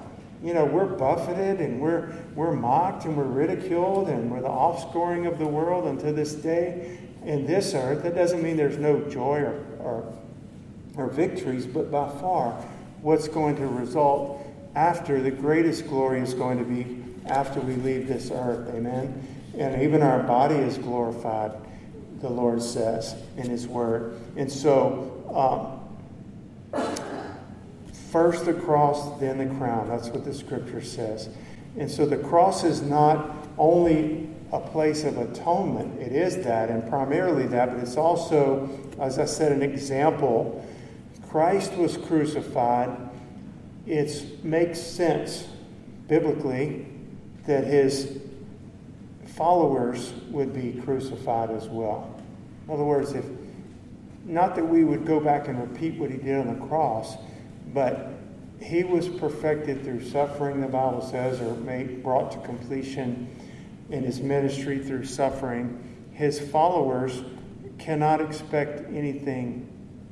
You 0.43 0.53
know, 0.53 0.65
we're 0.65 0.85
buffeted 0.85 1.59
and 1.61 1.81
we're, 1.81 2.13
we're 2.35 2.53
mocked 2.53 3.05
and 3.05 3.17
we're 3.17 3.23
ridiculed 3.23 4.07
and 4.07 4.29
we're 4.29 4.41
the 4.41 4.47
offscoring 4.47 5.27
of 5.27 5.39
the 5.39 5.47
world 5.47 5.87
unto 5.87 6.13
this 6.13 6.35
day 6.35 6.99
in 7.27 7.45
this 7.45 7.73
earth. 7.73 8.03
That 8.03 8.15
doesn't 8.15 8.41
mean 8.41 8.55
there's 8.55 8.77
no 8.77 9.01
joy 9.01 9.41
or, 9.41 9.59
or, 9.79 10.13
or 10.95 11.07
victories, 11.07 11.65
but 11.65 11.91
by 11.91 12.09
far, 12.21 12.53
what's 13.01 13.27
going 13.27 13.57
to 13.57 13.67
result 13.67 14.47
after 14.75 15.21
the 15.21 15.31
greatest 15.31 15.87
glory 15.87 16.21
is 16.21 16.33
going 16.33 16.57
to 16.57 16.63
be 16.63 17.03
after 17.29 17.59
we 17.59 17.75
leave 17.75 18.07
this 18.07 18.31
earth. 18.31 18.73
Amen. 18.73 19.27
And 19.57 19.81
even 19.81 20.01
our 20.01 20.23
body 20.23 20.55
is 20.55 20.77
glorified, 20.77 21.51
the 22.21 22.29
Lord 22.29 22.61
says 22.61 23.15
in 23.35 23.49
His 23.49 23.67
Word. 23.67 24.17
And 24.37 24.49
so, 24.49 25.81
um, 26.73 26.93
first 28.11 28.45
the 28.45 28.53
cross, 28.53 29.19
then 29.19 29.37
the 29.37 29.53
crown. 29.57 29.89
That's 29.89 30.07
what 30.09 30.23
the 30.23 30.33
Scripture 30.33 30.81
says. 30.81 31.27
And 31.77 31.91
so 31.91 32.05
the 32.05 32.17
cross 32.17 32.63
is 32.63 32.81
not 32.81 33.35
only 33.57 34.29
a 34.51 34.59
place 34.59 35.03
of 35.03 35.17
atonement, 35.17 35.99
it 35.99 36.13
is 36.13 36.43
that, 36.43 36.69
and 36.69 36.87
primarily 36.89 37.47
that, 37.47 37.71
but 37.71 37.79
it's 37.79 37.97
also, 37.97 38.69
as 38.99 39.19
I 39.19 39.25
said, 39.25 39.51
an 39.51 39.61
example. 39.61 40.65
Christ 41.29 41.73
was 41.73 41.97
crucified. 41.97 42.89
It 43.85 44.43
makes 44.43 44.79
sense 44.79 45.47
biblically 46.07 46.87
that 47.45 47.65
his 47.65 48.19
followers 49.25 50.13
would 50.29 50.53
be 50.53 50.81
crucified 50.81 51.51
as 51.51 51.67
well. 51.67 52.19
In 52.67 52.73
other 52.73 52.83
words, 52.83 53.13
if 53.13 53.25
not 54.25 54.55
that 54.55 54.65
we 54.65 54.83
would 54.83 55.05
go 55.05 55.19
back 55.19 55.47
and 55.47 55.59
repeat 55.59 55.97
what 55.99 56.09
he 56.09 56.17
did 56.17 56.37
on 56.39 56.59
the 56.59 56.65
cross, 56.67 57.15
but 57.73 58.13
he 58.61 58.83
was 58.83 59.07
perfected 59.07 59.83
through 59.83 60.03
suffering, 60.03 60.61
the 60.61 60.67
Bible 60.67 61.01
says, 61.01 61.39
or 61.39 61.55
made, 61.55 62.03
brought 62.03 62.31
to 62.31 62.39
completion 62.39 63.29
in 63.89 64.03
his 64.03 64.19
ministry 64.19 64.79
through 64.79 65.05
suffering. 65.05 65.83
His 66.11 66.39
followers 66.39 67.23
cannot 67.77 68.21
expect 68.21 68.91
anything 68.91 69.69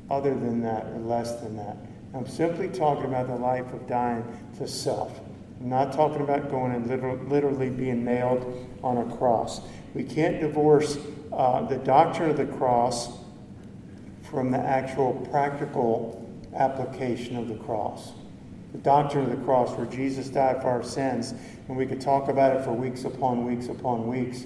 other 0.09 0.35
than 0.35 0.61
that 0.61 0.85
or 0.87 0.99
less 0.99 1.35
than 1.41 1.57
that. 1.57 1.77
I'm 2.13 2.27
simply 2.27 2.69
talking 2.69 3.05
about 3.05 3.27
the 3.27 3.35
life 3.35 3.73
of 3.73 3.87
dying 3.87 4.23
to 4.57 4.67
self. 4.67 5.19
I'm 5.59 5.69
not 5.69 5.93
talking 5.93 6.21
about 6.21 6.49
going 6.49 6.73
and 6.73 7.29
literally 7.29 7.69
being 7.69 8.05
nailed 8.05 8.69
on 8.83 8.97
a 8.97 9.15
cross. 9.17 9.61
We 9.93 10.03
can't 10.03 10.39
divorce 10.39 10.97
uh, 11.33 11.63
the 11.63 11.77
doctrine 11.77 12.29
of 12.29 12.37
the 12.37 12.45
cross 12.45 13.17
from 14.29 14.51
the 14.51 14.59
actual 14.59 15.13
practical 15.31 16.21
application 16.55 17.35
of 17.37 17.47
the 17.47 17.55
cross. 17.55 18.11
The 18.75 18.81
doctrine 18.81 19.23
of 19.23 19.29
the 19.29 19.45
cross, 19.45 19.71
where 19.77 19.85
Jesus 19.85 20.27
died 20.27 20.61
for 20.61 20.67
our 20.67 20.83
sins, 20.83 21.33
and 21.69 21.77
we 21.77 21.85
could 21.85 22.01
talk 22.01 22.27
about 22.27 22.57
it 22.57 22.65
for 22.65 22.73
weeks 22.73 23.05
upon 23.05 23.45
weeks 23.45 23.69
upon 23.69 24.05
weeks, 24.05 24.43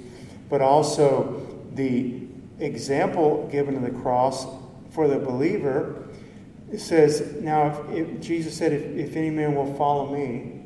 but 0.51 0.61
also 0.61 1.47
the 1.73 2.27
example 2.59 3.49
given 3.51 3.75
in 3.75 3.81
the 3.81 3.99
cross 4.01 4.45
for 4.91 5.07
the 5.07 5.17
believer. 5.17 6.07
It 6.71 6.77
says, 6.77 7.37
Now, 7.41 7.69
if, 7.89 8.07
if 8.07 8.21
Jesus 8.21 8.55
said, 8.55 8.71
if, 8.71 8.83
if 8.95 9.15
any 9.15 9.31
man 9.31 9.55
will 9.55 9.73
follow 9.73 10.13
me, 10.13 10.61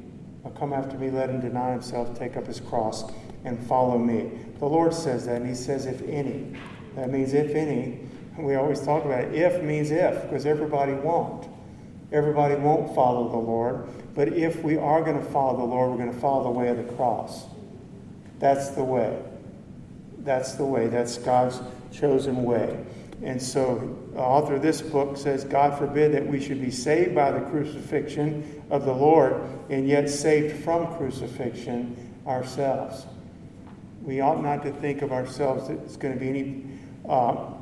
come 0.60 0.74
after 0.74 0.98
me, 0.98 1.10
let 1.10 1.29
him 1.29 1.39
deny 1.39 1.72
himself, 1.72 2.20
take 2.20 2.36
up 2.36 2.46
his 2.46 2.60
cross, 2.60 3.10
and 3.46 3.58
follow 3.65 3.98
me. 3.98 4.29
The 4.60 4.65
Lord 4.65 4.93
says 4.93 5.25
that, 5.27 5.38
and 5.38 5.48
he 5.48 5.55
says, 5.55 5.86
if 5.86 6.01
any. 6.01 6.53
That 6.96 7.10
means 7.10 7.34
if 7.34 7.55
any. 7.55 8.01
We 8.38 8.55
always 8.55 8.82
talk 8.82 9.05
about 9.05 9.24
it. 9.24 9.34
If 9.34 9.63
means 9.63 9.89
if, 9.89 10.22
because 10.24 10.46
everybody 10.46 10.91
won't. 10.91 11.48
Everybody 12.13 12.55
won't 12.55 12.93
follow 12.93 13.27
the 13.27 13.38
Lord. 13.38 13.88
But 14.13 14.29
if 14.29 14.63
we 14.63 14.77
are 14.77 15.03
going 15.03 15.17
to 15.17 15.32
follow 15.32 15.58
the 15.58 15.63
Lord, 15.63 15.91
we're 15.91 15.98
going 15.98 16.13
to 16.13 16.20
follow 16.20 16.43
the 16.43 16.51
way 16.51 16.70
of 16.70 16.77
the 16.77 16.93
cross. 16.93 17.46
That's 18.39 18.70
the 18.70 18.84
way. 18.84 19.20
That's 20.20 20.53
the 20.53 20.65
way. 20.65 20.88
That's 20.88 21.17
God's 21.17 21.60
chosen 21.91 22.43
way. 22.43 22.86
And 23.24 23.41
so, 23.41 23.98
the 24.13 24.20
author 24.20 24.55
of 24.55 24.62
this 24.62 24.82
book 24.82 25.17
says, 25.17 25.43
God 25.43 25.77
forbid 25.77 26.13
that 26.13 26.27
we 26.27 26.39
should 26.39 26.62
be 26.62 26.72
saved 26.72 27.15
by 27.15 27.32
the 27.32 27.39
crucifixion 27.50 28.63
of 28.70 28.86
the 28.86 28.93
Lord 28.93 29.41
and 29.70 29.88
yet 29.88 30.10
saved 30.10 30.63
from 30.63 30.96
crucifixion 30.98 31.96
ourselves. 32.27 33.05
We 34.03 34.20
ought 34.20 34.43
not 34.43 34.63
to 34.63 34.72
think 34.72 35.01
of 35.01 35.12
ourselves 35.12 35.70
that 35.70 35.79
it's 35.79 35.96
going 35.96 36.13
to 36.13 36.20
be 36.20 36.29
any 36.29 36.65
uh, 37.08 37.53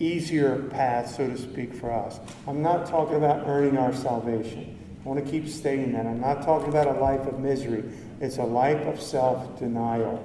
easier 0.00 0.62
path, 0.70 1.14
so 1.14 1.26
to 1.28 1.36
speak, 1.36 1.74
for 1.74 1.92
us. 1.92 2.20
I'm 2.46 2.62
not 2.62 2.86
talking 2.86 3.16
about 3.16 3.46
earning 3.46 3.76
our 3.76 3.92
salvation. 3.92 4.78
I 5.04 5.08
want 5.08 5.24
to 5.24 5.30
keep 5.30 5.48
stating 5.48 5.92
that. 5.92 6.06
I'm 6.06 6.20
not 6.20 6.42
talking 6.42 6.68
about 6.68 6.86
a 6.86 7.00
life 7.00 7.26
of 7.26 7.38
misery. 7.38 7.84
It's 8.20 8.38
a 8.38 8.44
life 8.44 8.86
of 8.86 9.00
self 9.00 9.58
denial 9.58 10.24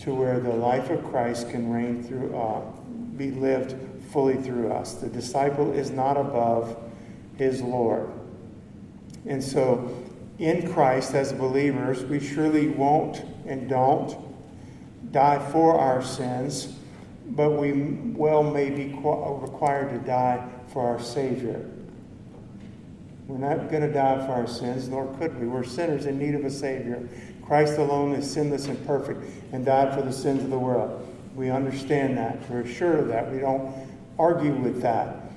to 0.00 0.14
where 0.14 0.40
the 0.40 0.52
life 0.52 0.90
of 0.90 1.04
Christ 1.10 1.50
can 1.50 1.70
reign 1.70 2.02
through, 2.02 2.36
uh, 2.36 2.62
be 3.16 3.30
lived 3.30 3.76
fully 4.10 4.36
through 4.36 4.72
us. 4.72 4.94
The 4.94 5.08
disciple 5.08 5.72
is 5.72 5.90
not 5.90 6.16
above 6.16 6.76
his 7.36 7.60
Lord. 7.60 8.10
And 9.26 9.42
so, 9.42 9.94
in 10.38 10.72
Christ, 10.72 11.14
as 11.14 11.32
believers, 11.32 12.02
we 12.04 12.20
surely 12.20 12.68
won't 12.68 13.22
and 13.46 13.68
don't 13.68 14.16
die 15.12 15.38
for 15.50 15.78
our 15.78 16.02
sins, 16.02 16.74
but 17.30 17.50
we 17.50 17.72
well 17.72 18.42
may 18.42 18.70
be 18.70 18.86
required 18.94 19.90
to 19.90 19.98
die 20.06 20.46
for 20.72 20.86
our 20.86 21.00
Savior. 21.00 21.64
We're 23.26 23.38
not 23.38 23.70
going 23.70 23.82
to 23.82 23.92
die 23.92 24.26
for 24.26 24.32
our 24.32 24.48
sins, 24.48 24.88
nor 24.88 25.06
could 25.14 25.38
we. 25.40 25.46
We're 25.46 25.62
sinners 25.62 26.06
in 26.06 26.18
need 26.18 26.34
of 26.34 26.44
a 26.44 26.50
Savior. 26.50 27.08
Christ 27.44 27.78
alone 27.78 28.12
is 28.14 28.28
sinless 28.28 28.66
and 28.66 28.84
perfect 28.86 29.22
and 29.52 29.64
died 29.64 29.94
for 29.94 30.02
the 30.02 30.12
sins 30.12 30.42
of 30.42 30.50
the 30.50 30.58
world. 30.58 31.06
We 31.36 31.48
understand 31.48 32.18
that. 32.18 32.50
We're 32.50 32.66
sure 32.66 32.96
of 32.98 33.08
that. 33.08 33.30
We 33.30 33.38
don't 33.38 33.72
argue 34.18 34.54
with 34.54 34.82
that. 34.82 35.30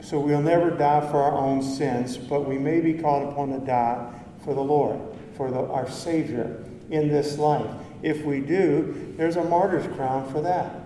So 0.00 0.20
we'll 0.20 0.42
never 0.42 0.70
die 0.70 1.00
for 1.10 1.22
our 1.22 1.36
own 1.36 1.62
sins, 1.62 2.16
but 2.16 2.48
we 2.48 2.58
may 2.58 2.80
be 2.80 2.94
called 2.94 3.32
upon 3.32 3.50
to 3.58 3.66
die 3.66 4.12
for 4.44 4.54
the 4.54 4.60
Lord, 4.60 5.00
for 5.36 5.50
the, 5.50 5.60
our 5.60 5.90
Savior 5.90 6.64
in 6.90 7.08
this 7.08 7.38
life. 7.38 7.70
If 8.02 8.24
we 8.24 8.40
do, 8.40 9.14
there's 9.16 9.36
a 9.36 9.44
martyr's 9.44 9.92
crown 9.96 10.30
for 10.30 10.40
that. 10.42 10.83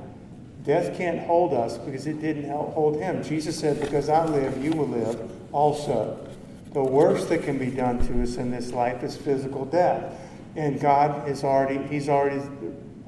Death 0.64 0.96
can't 0.96 1.20
hold 1.20 1.54
us 1.54 1.78
because 1.78 2.06
it 2.06 2.20
didn't 2.20 2.50
hold 2.50 2.96
him. 2.96 3.22
Jesus 3.22 3.58
said, 3.58 3.80
Because 3.80 4.08
I 4.08 4.24
live, 4.24 4.62
you 4.62 4.72
will 4.72 4.88
live 4.88 5.30
also. 5.52 6.26
The 6.72 6.82
worst 6.82 7.28
that 7.30 7.44
can 7.44 7.58
be 7.58 7.70
done 7.70 7.98
to 8.06 8.22
us 8.22 8.36
in 8.36 8.50
this 8.50 8.72
life 8.72 9.02
is 9.02 9.16
physical 9.16 9.64
death. 9.64 10.14
And 10.56 10.80
God 10.80 11.28
is 11.28 11.44
already, 11.44 11.86
He's 11.86 12.08
already 12.08 12.42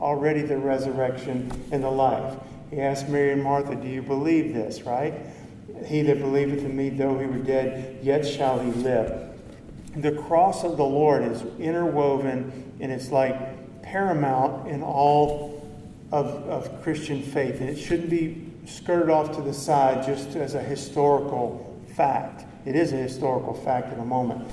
already 0.00 0.42
the 0.42 0.56
resurrection 0.56 1.50
and 1.70 1.84
the 1.84 1.90
life. 1.90 2.34
He 2.70 2.80
asked 2.80 3.08
Mary 3.08 3.32
and 3.32 3.42
Martha, 3.42 3.74
Do 3.76 3.88
you 3.88 4.02
believe 4.02 4.54
this, 4.54 4.82
right? 4.82 5.14
He 5.84 6.02
that 6.02 6.18
believeth 6.18 6.64
in 6.64 6.76
me, 6.76 6.90
though 6.90 7.18
he 7.18 7.26
were 7.26 7.38
dead, 7.38 7.98
yet 8.02 8.26
shall 8.26 8.58
he 8.60 8.70
live. 8.70 9.28
The 9.96 10.12
cross 10.12 10.62
of 10.62 10.76
the 10.76 10.84
Lord 10.84 11.22
is 11.22 11.42
interwoven 11.58 12.72
and 12.80 12.92
it's 12.92 13.10
like 13.10 13.82
paramount 13.82 14.68
in 14.68 14.82
all 14.82 15.59
of, 16.12 16.26
of 16.48 16.82
Christian 16.82 17.22
faith. 17.22 17.60
And 17.60 17.68
it 17.68 17.76
shouldn't 17.76 18.10
be 18.10 18.46
skirted 18.66 19.10
off 19.10 19.34
to 19.36 19.42
the 19.42 19.54
side 19.54 20.04
just 20.04 20.36
as 20.36 20.54
a 20.54 20.62
historical 20.62 21.80
fact. 21.94 22.44
It 22.66 22.76
is 22.76 22.92
a 22.92 22.96
historical 22.96 23.54
fact 23.54 23.92
in 23.92 24.00
a 24.00 24.04
moment. 24.04 24.48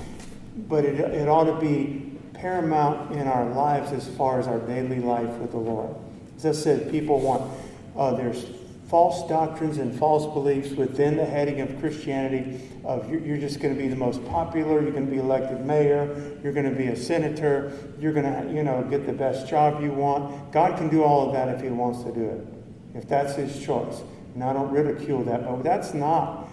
But 0.68 0.84
it, 0.84 0.98
it 0.98 1.28
ought 1.28 1.44
to 1.44 1.60
be 1.60 2.12
paramount 2.34 3.12
in 3.12 3.26
our 3.26 3.46
lives 3.50 3.92
as 3.92 4.08
far 4.16 4.38
as 4.40 4.46
our 4.46 4.58
daily 4.60 5.00
life 5.00 5.30
with 5.38 5.50
the 5.50 5.58
Lord. 5.58 5.94
As 6.36 6.46
I 6.46 6.52
said, 6.52 6.90
people 6.90 7.20
want 7.20 7.50
uh, 7.96 8.12
there's 8.12 8.46
false 8.88 9.28
doctrines 9.28 9.76
and 9.76 9.96
false 9.98 10.24
beliefs 10.32 10.70
within 10.70 11.16
the 11.16 11.24
heading 11.24 11.60
of 11.60 11.78
Christianity 11.78 12.58
of 12.84 13.10
you're 13.10 13.36
just 13.36 13.60
going 13.60 13.74
to 13.74 13.80
be 13.80 13.86
the 13.86 13.96
most 13.96 14.24
popular, 14.26 14.80
you're 14.80 14.92
going 14.92 15.04
to 15.04 15.12
be 15.12 15.18
elected 15.18 15.64
mayor, 15.64 16.38
you're 16.42 16.54
going 16.54 16.68
to 16.68 16.74
be 16.74 16.86
a 16.86 16.96
senator, 16.96 17.70
you're 18.00 18.14
going 18.14 18.24
to 18.24 18.54
you 18.54 18.62
know 18.62 18.82
get 18.84 19.06
the 19.06 19.12
best 19.12 19.46
job 19.46 19.82
you 19.82 19.92
want. 19.92 20.52
God 20.52 20.78
can 20.78 20.88
do 20.88 21.04
all 21.04 21.26
of 21.26 21.34
that 21.34 21.48
if 21.48 21.60
he 21.60 21.68
wants 21.68 22.02
to 22.04 22.12
do 22.12 22.24
it. 22.24 22.46
If 22.94 23.06
that's 23.06 23.34
his 23.34 23.62
choice. 23.62 24.00
And 24.34 24.42
I 24.42 24.54
don't 24.54 24.70
ridicule 24.70 25.22
that, 25.24 25.44
but 25.44 25.62
that's 25.62 25.92
not 25.92 26.48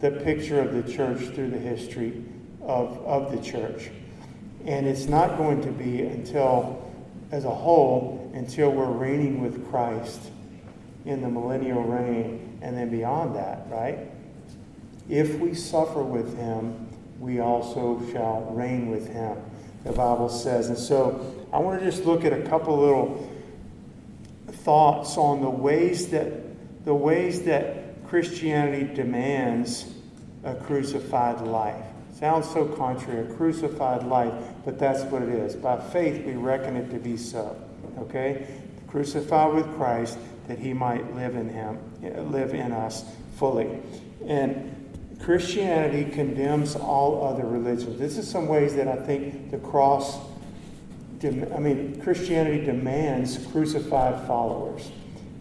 the 0.00 0.10
picture 0.10 0.60
of 0.60 0.74
the 0.74 0.92
church 0.92 1.20
through 1.34 1.50
the 1.50 1.58
history 1.58 2.24
of, 2.62 2.98
of 3.06 3.30
the 3.30 3.40
church. 3.40 3.90
And 4.64 4.86
it's 4.86 5.06
not 5.06 5.36
going 5.36 5.62
to 5.62 5.70
be 5.70 6.02
until, 6.02 6.92
as 7.30 7.44
a 7.44 7.50
whole, 7.50 8.30
until 8.34 8.70
we're 8.70 8.90
reigning 8.90 9.40
with 9.40 9.68
Christ 9.70 10.20
in 11.04 11.22
the 11.22 11.28
millennial 11.28 11.82
reign 11.82 12.58
and 12.62 12.76
then 12.76 12.90
beyond 12.90 13.36
that, 13.36 13.66
right? 13.68 13.98
If 15.08 15.38
we 15.38 15.54
suffer 15.54 16.02
with 16.02 16.36
him, 16.36 16.88
we 17.18 17.40
also 17.40 18.02
shall 18.12 18.42
reign 18.52 18.90
with 18.90 19.08
him, 19.08 19.38
the 19.84 19.92
Bible 19.92 20.28
says. 20.28 20.68
And 20.68 20.78
so 20.78 21.34
I 21.52 21.58
want 21.58 21.80
to 21.80 21.84
just 21.84 22.04
look 22.04 22.24
at 22.24 22.32
a 22.32 22.42
couple 22.42 22.78
little 22.78 23.30
thoughts 24.48 25.16
on 25.16 25.40
the 25.40 25.50
ways 25.50 26.08
that 26.08 26.32
the 26.84 26.94
ways 26.94 27.42
that 27.42 28.06
Christianity 28.08 28.94
demands 28.94 29.92
a 30.44 30.54
crucified 30.54 31.40
life. 31.42 31.84
Sounds 32.18 32.48
so 32.50 32.66
contrary, 32.66 33.30
a 33.30 33.34
crucified 33.34 34.04
life, 34.04 34.32
but 34.64 34.78
that's 34.78 35.02
what 35.04 35.22
it 35.22 35.28
is. 35.28 35.54
By 35.54 35.78
faith, 35.78 36.24
we 36.24 36.32
reckon 36.32 36.76
it 36.76 36.90
to 36.90 36.98
be 36.98 37.16
so. 37.16 37.56
Okay? 37.98 38.46
Crucified 38.88 39.54
with 39.54 39.66
Christ, 39.76 40.18
that 40.48 40.58
he 40.58 40.72
might 40.72 41.14
live 41.14 41.36
in 41.36 41.48
him, 41.48 41.78
live 42.32 42.54
in 42.54 42.72
us 42.72 43.04
fully. 43.36 43.80
And 44.26 44.74
Christianity 45.20 46.10
condemns 46.10 46.74
all 46.74 47.26
other 47.26 47.46
religions. 47.46 47.98
This 47.98 48.16
is 48.16 48.28
some 48.28 48.48
ways 48.48 48.74
that 48.76 48.88
I 48.88 48.96
think 48.96 49.50
the 49.50 49.58
cross, 49.58 50.18
I 51.22 51.28
mean, 51.30 52.00
Christianity 52.02 52.64
demands 52.64 53.46
crucified 53.52 54.26
followers. 54.26 54.90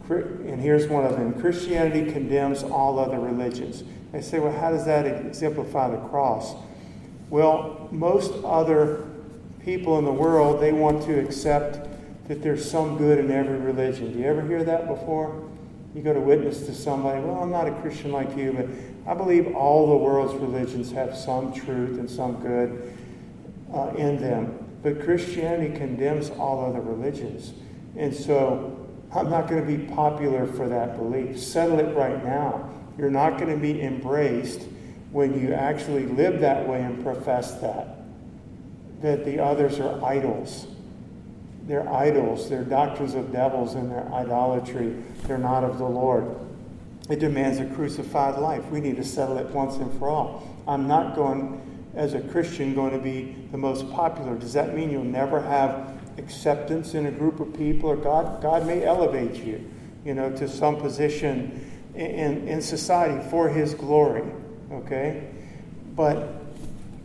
And 0.09 0.61
here's 0.61 0.87
one 0.87 1.05
of 1.05 1.13
them 1.13 1.39
Christianity 1.39 2.11
condemns 2.11 2.63
all 2.63 2.99
other 2.99 3.19
religions. 3.19 3.83
They 4.11 4.21
say, 4.21 4.39
well, 4.39 4.57
how 4.57 4.71
does 4.71 4.85
that 4.85 5.05
exemplify 5.05 5.89
the 5.89 6.07
cross? 6.07 6.53
Well, 7.29 7.89
most 7.91 8.33
other 8.45 9.05
people 9.63 9.99
in 9.99 10.05
the 10.05 10.11
world, 10.11 10.61
they 10.61 10.71
want 10.71 11.03
to 11.03 11.19
accept 11.19 11.87
that 12.27 12.41
there's 12.41 12.69
some 12.69 12.97
good 12.97 13.19
in 13.19 13.31
every 13.31 13.57
religion. 13.57 14.11
Do 14.11 14.19
you 14.19 14.25
ever 14.25 14.41
hear 14.41 14.63
that 14.63 14.87
before? 14.87 15.49
You 15.95 16.01
go 16.01 16.13
to 16.13 16.19
witness 16.19 16.65
to 16.65 16.75
somebody, 16.75 17.21
well, 17.21 17.41
I'm 17.41 17.51
not 17.51 17.67
a 17.67 17.71
Christian 17.81 18.11
like 18.11 18.35
you, 18.37 18.53
but 18.53 19.11
I 19.11 19.15
believe 19.15 19.55
all 19.55 19.89
the 19.89 19.97
world's 19.97 20.33
religions 20.35 20.91
have 20.91 21.17
some 21.17 21.53
truth 21.53 21.97
and 21.97 22.09
some 22.09 22.35
good 22.41 22.93
uh, 23.73 23.93
in 23.97 24.19
them. 24.19 24.59
But 24.83 25.01
Christianity 25.03 25.75
condemns 25.75 26.29
all 26.29 26.65
other 26.65 26.81
religions. 26.81 27.53
And 27.95 28.13
so 28.13 28.87
I'm 29.15 29.29
not 29.29 29.47
going 29.47 29.65
to 29.65 29.77
be 29.77 29.85
popular 29.95 30.45
for 30.45 30.67
that 30.67 30.97
belief. 30.97 31.39
Settle 31.39 31.79
it 31.79 31.95
right 31.95 32.23
now. 32.23 32.69
You're 32.97 33.09
not 33.09 33.39
going 33.39 33.53
to 33.53 33.59
be 33.59 33.81
embraced 33.81 34.61
when 35.11 35.39
you 35.39 35.53
actually 35.53 36.05
live 36.05 36.41
that 36.41 36.67
way 36.67 36.81
and 36.81 37.01
profess 37.01 37.53
that. 37.55 37.97
That 39.01 39.23
the 39.23 39.39
others 39.39 39.79
are 39.79 40.03
idols 40.03 40.67
they're 41.67 41.87
idols, 41.91 42.49
they're 42.49 42.63
doctrines 42.63 43.13
of 43.13 43.31
devils, 43.31 43.75
and 43.75 43.91
they're 43.91 44.11
idolatry. 44.13 44.95
They're 45.23 45.37
not 45.37 45.65
of 45.65 45.77
the 45.77 45.85
Lord. 45.85 46.33
It 47.09 47.19
demands 47.19 47.59
a 47.59 47.65
crucified 47.65 48.39
life. 48.39 48.65
We 48.69 48.79
need 48.79 48.95
to 48.95 49.03
settle 49.03 49.37
it 49.37 49.47
once 49.47 49.75
and 49.75 49.97
for 49.99 50.09
all. 50.09 50.47
I'm 50.65 50.87
not 50.87 51.15
going, 51.15 51.61
as 51.93 52.13
a 52.13 52.21
Christian, 52.21 52.73
going 52.73 52.91
to 52.91 52.99
be 52.99 53.35
the 53.51 53.57
most 53.57 53.89
popular. 53.91 54.35
Does 54.35 54.53
that 54.53 54.75
mean 54.75 54.89
you'll 54.89 55.03
never 55.03 55.41
have 55.41 55.99
acceptance 56.17 56.93
in 56.93 57.05
a 57.05 57.11
group 57.11 57.41
of 57.41 57.53
people? 57.57 57.89
Or 57.89 57.97
God, 57.97 58.41
God 58.41 58.65
may 58.65 58.83
elevate 58.83 59.43
you, 59.43 59.69
you 60.05 60.13
know, 60.13 60.31
to 60.37 60.47
some 60.47 60.77
position 60.77 61.69
in, 61.95 62.47
in 62.47 62.61
society 62.61 63.21
for 63.29 63.49
His 63.49 63.73
glory. 63.73 64.23
Okay? 64.71 65.27
But 65.95 66.29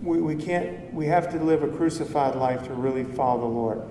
we, 0.02 0.20
we 0.20 0.36
can't, 0.36 0.92
we 0.92 1.06
have 1.06 1.30
to 1.32 1.38
live 1.42 1.64
a 1.64 1.68
crucified 1.68 2.36
life 2.36 2.64
to 2.64 2.74
really 2.74 3.04
follow 3.04 3.40
the 3.40 3.46
Lord. 3.46 3.82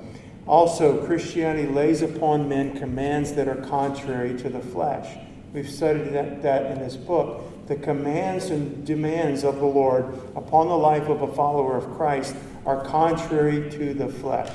Also, 0.51 1.05
Christianity 1.05 1.65
lays 1.65 2.01
upon 2.01 2.49
men 2.49 2.77
commands 2.77 3.31
that 3.35 3.47
are 3.47 3.55
contrary 3.55 4.37
to 4.37 4.49
the 4.49 4.59
flesh. 4.59 5.07
We've 5.53 5.69
studied 5.69 6.11
that, 6.11 6.41
that 6.41 6.69
in 6.69 6.79
this 6.79 6.97
book. 6.97 7.67
The 7.69 7.77
commands 7.77 8.49
and 8.49 8.85
demands 8.85 9.45
of 9.45 9.59
the 9.59 9.65
Lord 9.65 10.13
upon 10.35 10.67
the 10.67 10.75
life 10.75 11.07
of 11.07 11.21
a 11.21 11.33
follower 11.33 11.77
of 11.77 11.89
Christ 11.95 12.35
are 12.65 12.83
contrary 12.83 13.71
to 13.71 13.93
the 13.93 14.09
flesh. 14.09 14.53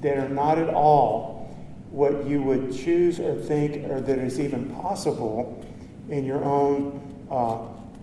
They 0.00 0.12
are 0.12 0.30
not 0.30 0.56
at 0.56 0.70
all 0.70 1.54
what 1.90 2.26
you 2.26 2.40
would 2.40 2.74
choose 2.74 3.20
or 3.20 3.34
think 3.34 3.90
or 3.90 4.00
that 4.00 4.18
is 4.18 4.40
even 4.40 4.74
possible 4.76 5.62
in 6.08 6.24
your 6.24 6.42
own 6.42 7.26
uh, 7.30 7.58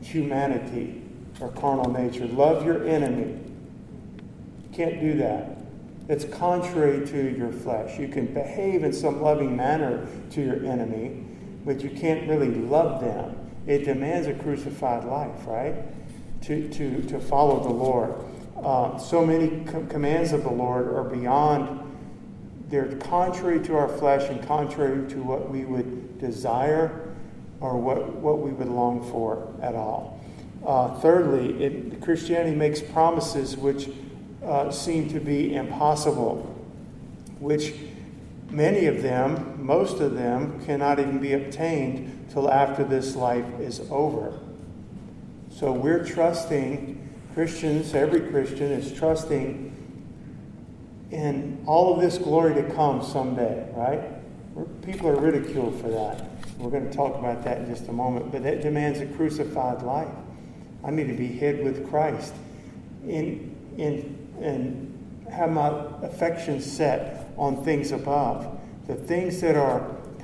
humanity 0.05 1.01
or 1.41 1.49
carnal 1.53 1.91
nature. 1.91 2.27
Love 2.27 2.63
your 2.63 2.87
enemy. 2.87 3.39
Can't 4.71 5.01
do 5.01 5.17
that 5.17 5.62
that's 6.07 6.25
contrary 6.25 7.05
to 7.07 7.37
your 7.37 7.51
flesh. 7.51 7.97
You 7.97 8.07
can 8.07 8.33
behave 8.33 8.83
in 8.83 8.91
some 8.91 9.21
loving 9.21 9.55
manner 9.55 10.05
to 10.31 10.41
your 10.41 10.65
enemy, 10.65 11.23
but 11.65 11.81
you 11.81 11.89
can't 11.89 12.27
really 12.27 12.53
love 12.53 13.01
them. 13.01 13.37
It 13.67 13.85
demands 13.85 14.27
a 14.27 14.33
crucified 14.33 15.05
life, 15.05 15.47
right? 15.47 15.75
To, 16.43 16.67
to, 16.67 17.01
to 17.03 17.19
follow 17.19 17.63
the 17.63 17.69
Lord. 17.69 18.13
Uh, 18.61 18.97
so 18.97 19.25
many 19.25 19.63
com- 19.65 19.87
commands 19.87 20.33
of 20.33 20.43
the 20.43 20.51
Lord 20.51 20.87
are 20.87 21.05
beyond, 21.05 21.79
they're 22.69 22.95
contrary 22.97 23.61
to 23.61 23.77
our 23.77 23.87
flesh 23.87 24.29
and 24.29 24.45
contrary 24.45 25.09
to 25.09 25.23
what 25.23 25.49
we 25.49 25.63
would 25.63 26.19
desire 26.19 27.13
or 27.61 27.77
what, 27.77 28.13
what 28.15 28.39
we 28.39 28.51
would 28.51 28.67
long 28.67 29.09
for 29.09 29.53
at 29.61 29.75
all. 29.75 30.19
Uh, 30.65 30.93
thirdly, 30.99 31.63
it, 31.63 32.01
Christianity 32.01 32.55
makes 32.55 32.81
promises 32.81 33.55
which 33.55 33.89
uh, 34.45 34.71
seem 34.71 35.09
to 35.09 35.19
be 35.19 35.55
impossible, 35.55 36.37
which 37.39 37.73
many 38.49 38.85
of 38.85 39.01
them, 39.01 39.65
most 39.65 39.99
of 39.99 40.15
them, 40.15 40.63
cannot 40.65 40.99
even 40.99 41.19
be 41.19 41.33
obtained 41.33 42.27
till 42.31 42.49
after 42.49 42.83
this 42.83 43.15
life 43.15 43.45
is 43.59 43.81
over. 43.89 44.39
So 45.49 45.71
we're 45.71 46.05
trusting, 46.05 46.99
Christians, 47.33 47.93
every 47.93 48.21
Christian 48.21 48.71
is 48.71 48.91
trusting 48.91 49.69
in 51.11 51.63
all 51.67 51.93
of 51.93 52.01
this 52.01 52.17
glory 52.17 52.55
to 52.55 52.63
come 52.73 53.03
someday, 53.03 53.69
right? 53.75 54.01
People 54.83 55.09
are 55.09 55.19
ridiculed 55.19 55.79
for 55.79 55.89
that. 55.89 56.25
We're 56.57 56.71
going 56.71 56.89
to 56.89 56.95
talk 56.95 57.17
about 57.17 57.43
that 57.43 57.59
in 57.59 57.67
just 57.67 57.87
a 57.87 57.91
moment, 57.91 58.31
but 58.31 58.43
that 58.43 58.61
demands 58.61 58.99
a 58.99 59.05
crucified 59.05 59.83
life. 59.83 60.07
I 60.83 60.91
need 60.91 61.07
to 61.07 61.13
be 61.13 61.27
hid 61.27 61.63
with 61.63 61.89
Christ. 61.89 62.33
In, 63.07 63.55
in 63.77 64.22
and 64.43 65.25
have 65.31 65.49
my 65.49 65.69
affection 66.03 66.61
set 66.61 67.27
on 67.37 67.63
things 67.63 67.91
above. 67.91 68.59
The 68.87 68.95
things 68.95 69.41
that 69.41 69.55
are 69.55 69.79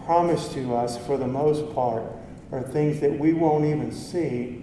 promised 0.05 0.51
to 0.53 0.75
us, 0.75 0.97
for 1.05 1.17
the 1.17 1.27
most 1.27 1.73
part, 1.73 2.03
are 2.51 2.62
things 2.62 2.99
that 2.99 3.17
we 3.17 3.34
won't 3.34 3.65
even 3.65 3.91
see 3.91 4.62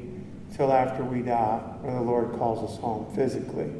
till 0.55 0.73
after 0.73 1.05
we 1.05 1.23
die 1.23 1.61
or 1.83 1.93
the 1.93 2.01
Lord 2.01 2.33
calls 2.39 2.71
us 2.71 2.79
home 2.79 3.13
physically. 3.15 3.71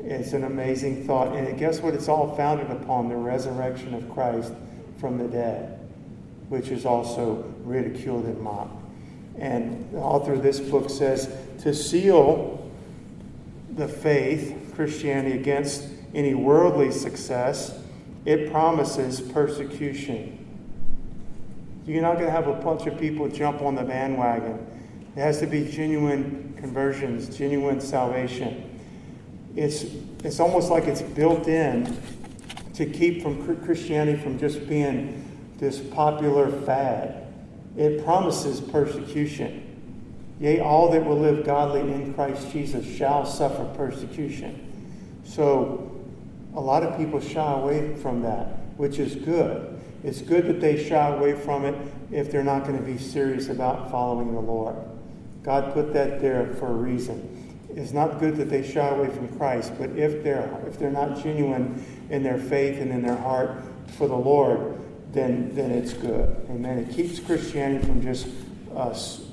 It's 0.00 0.32
an 0.32 0.44
amazing 0.44 1.06
thought. 1.06 1.34
And 1.36 1.58
guess 1.58 1.80
what? 1.80 1.94
It's 1.94 2.08
all 2.08 2.36
founded 2.36 2.70
upon 2.70 3.08
the 3.08 3.16
resurrection 3.16 3.94
of 3.94 4.08
Christ 4.10 4.52
from 5.00 5.18
the 5.18 5.28
dead, 5.28 5.78
which 6.48 6.68
is 6.68 6.86
also 6.86 7.52
ridiculed 7.64 8.24
and 8.24 8.40
mocked. 8.40 8.84
And 9.38 9.90
the 9.92 9.98
author 9.98 10.34
of 10.34 10.42
this 10.42 10.60
book 10.60 10.90
says 10.90 11.32
to 11.62 11.74
seal 11.74 12.70
the 13.74 13.88
faith 13.88 14.67
Christianity 14.78 15.36
against 15.36 15.88
any 16.14 16.34
worldly 16.34 16.92
success, 16.92 17.76
it 18.24 18.48
promises 18.52 19.20
persecution. 19.20 20.38
You're 21.84 22.00
not 22.00 22.14
going 22.14 22.26
to 22.26 22.30
have 22.30 22.46
a 22.46 22.52
bunch 22.52 22.86
of 22.86 22.96
people 22.96 23.28
jump 23.28 23.60
on 23.60 23.74
the 23.74 23.82
bandwagon. 23.82 24.64
It 25.16 25.20
has 25.20 25.40
to 25.40 25.48
be 25.48 25.68
genuine 25.68 26.54
conversions, 26.58 27.36
genuine 27.36 27.80
salvation. 27.80 28.78
It's, 29.56 29.82
it's 30.22 30.38
almost 30.38 30.70
like 30.70 30.84
it's 30.84 31.02
built 31.02 31.48
in 31.48 32.00
to 32.74 32.86
keep 32.86 33.20
from 33.20 33.64
Christianity 33.64 34.22
from 34.22 34.38
just 34.38 34.68
being 34.68 35.24
this 35.58 35.80
popular 35.80 36.52
fad. 36.62 37.26
It 37.76 38.04
promises 38.04 38.60
persecution. 38.60 39.64
Yea, 40.38 40.60
all 40.60 40.92
that 40.92 41.04
will 41.04 41.18
live 41.18 41.44
godly 41.44 41.80
in 41.80 42.14
Christ 42.14 42.52
Jesus 42.52 42.86
shall 42.86 43.26
suffer 43.26 43.64
persecution. 43.76 44.66
So 45.28 45.92
a 46.54 46.60
lot 46.60 46.82
of 46.82 46.96
people 46.96 47.20
shy 47.20 47.52
away 47.52 47.94
from 47.96 48.22
that. 48.22 48.54
which 48.78 49.00
is 49.00 49.16
good. 49.16 49.78
It's 50.04 50.22
good 50.22 50.46
that 50.46 50.60
they 50.60 50.82
shy 50.88 51.08
away 51.08 51.34
from 51.34 51.64
it 51.64 51.74
if 52.12 52.30
they're 52.30 52.44
not 52.44 52.64
going 52.64 52.78
to 52.78 52.84
be 52.84 52.96
serious 52.96 53.48
about 53.48 53.90
following 53.90 54.32
the 54.32 54.40
Lord. 54.40 54.76
God 55.42 55.74
put 55.74 55.92
that 55.94 56.20
there 56.20 56.54
for 56.54 56.68
a 56.68 56.72
reason. 56.72 57.58
It's 57.70 57.92
not 57.92 58.20
good 58.20 58.36
that 58.36 58.48
they 58.48 58.62
shy 58.68 58.88
away 58.88 59.08
from 59.08 59.36
Christ, 59.36 59.72
but 59.78 59.90
if 59.90 60.22
they're 60.22 60.48
if 60.68 60.78
they're 60.78 60.92
not 60.92 61.20
genuine 61.20 61.84
in 62.08 62.22
their 62.22 62.38
faith 62.38 62.80
and 62.80 62.92
in 62.92 63.02
their 63.02 63.16
heart 63.16 63.62
for 63.96 64.06
the 64.06 64.16
Lord, 64.16 64.78
then 65.12 65.52
then 65.54 65.72
it's 65.72 65.92
good. 65.92 66.36
Amen. 66.50 66.78
It 66.78 66.94
keeps 66.94 67.18
Christianity 67.18 67.84
from 67.84 68.00
just 68.00 68.28
us 68.76 69.26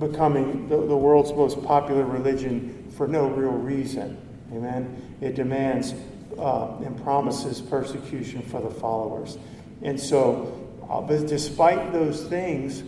becoming 0.00 0.68
the, 0.68 0.76
the 0.76 0.96
world's 0.96 1.32
most 1.32 1.62
popular 1.62 2.04
religion 2.04 2.90
for 2.96 3.06
no 3.06 3.28
real 3.28 3.52
reason. 3.52 4.16
Amen. 4.52 5.16
It 5.20 5.34
demands 5.34 5.94
uh, 6.38 6.76
and 6.84 7.00
promises 7.02 7.60
persecution 7.60 8.42
for 8.42 8.60
the 8.60 8.70
followers. 8.70 9.38
And 9.82 9.98
so, 9.98 10.68
uh, 10.88 11.00
but 11.00 11.26
despite 11.26 11.92
those 11.92 12.24
things, 12.24 12.82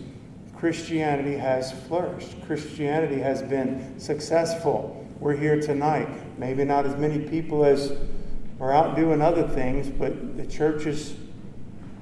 Christianity 0.55 1.35
has 1.35 1.71
flourished. 1.87 2.41
Christianity 2.45 3.19
has 3.19 3.41
been 3.41 3.99
successful. 3.99 5.05
We're 5.19 5.35
here 5.35 5.59
tonight. 5.59 6.09
Maybe 6.37 6.63
not 6.63 6.85
as 6.85 6.95
many 6.95 7.19
people 7.19 7.65
as 7.65 7.93
are 8.59 8.71
out 8.71 8.95
doing 8.95 9.21
other 9.21 9.47
things, 9.47 9.89
but 9.89 10.37
the 10.37 10.45
church 10.45 10.85
is, 10.85 11.15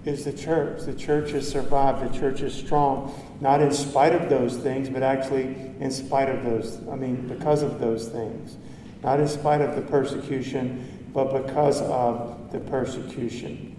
is 0.05 0.25
the 0.25 0.33
church. 0.33 0.83
The 0.83 0.93
church 0.93 1.31
has 1.31 1.47
survived. 1.47 2.13
The 2.13 2.19
church 2.19 2.41
is 2.41 2.53
strong, 2.53 3.13
not 3.39 3.61
in 3.61 3.71
spite 3.71 4.13
of 4.13 4.29
those 4.29 4.57
things, 4.57 4.89
but 4.89 5.01
actually 5.01 5.55
in 5.79 5.89
spite 5.91 6.29
of 6.29 6.43
those, 6.43 6.79
I 6.91 6.95
mean, 6.95 7.27
because 7.27 7.63
of 7.63 7.79
those 7.79 8.09
things. 8.09 8.57
Not 9.03 9.19
in 9.19 9.27
spite 9.27 9.61
of 9.61 9.75
the 9.75 9.81
persecution, 9.81 11.09
but 11.13 11.45
because 11.45 11.81
of 11.81 12.51
the 12.51 12.59
persecution. 12.59 13.75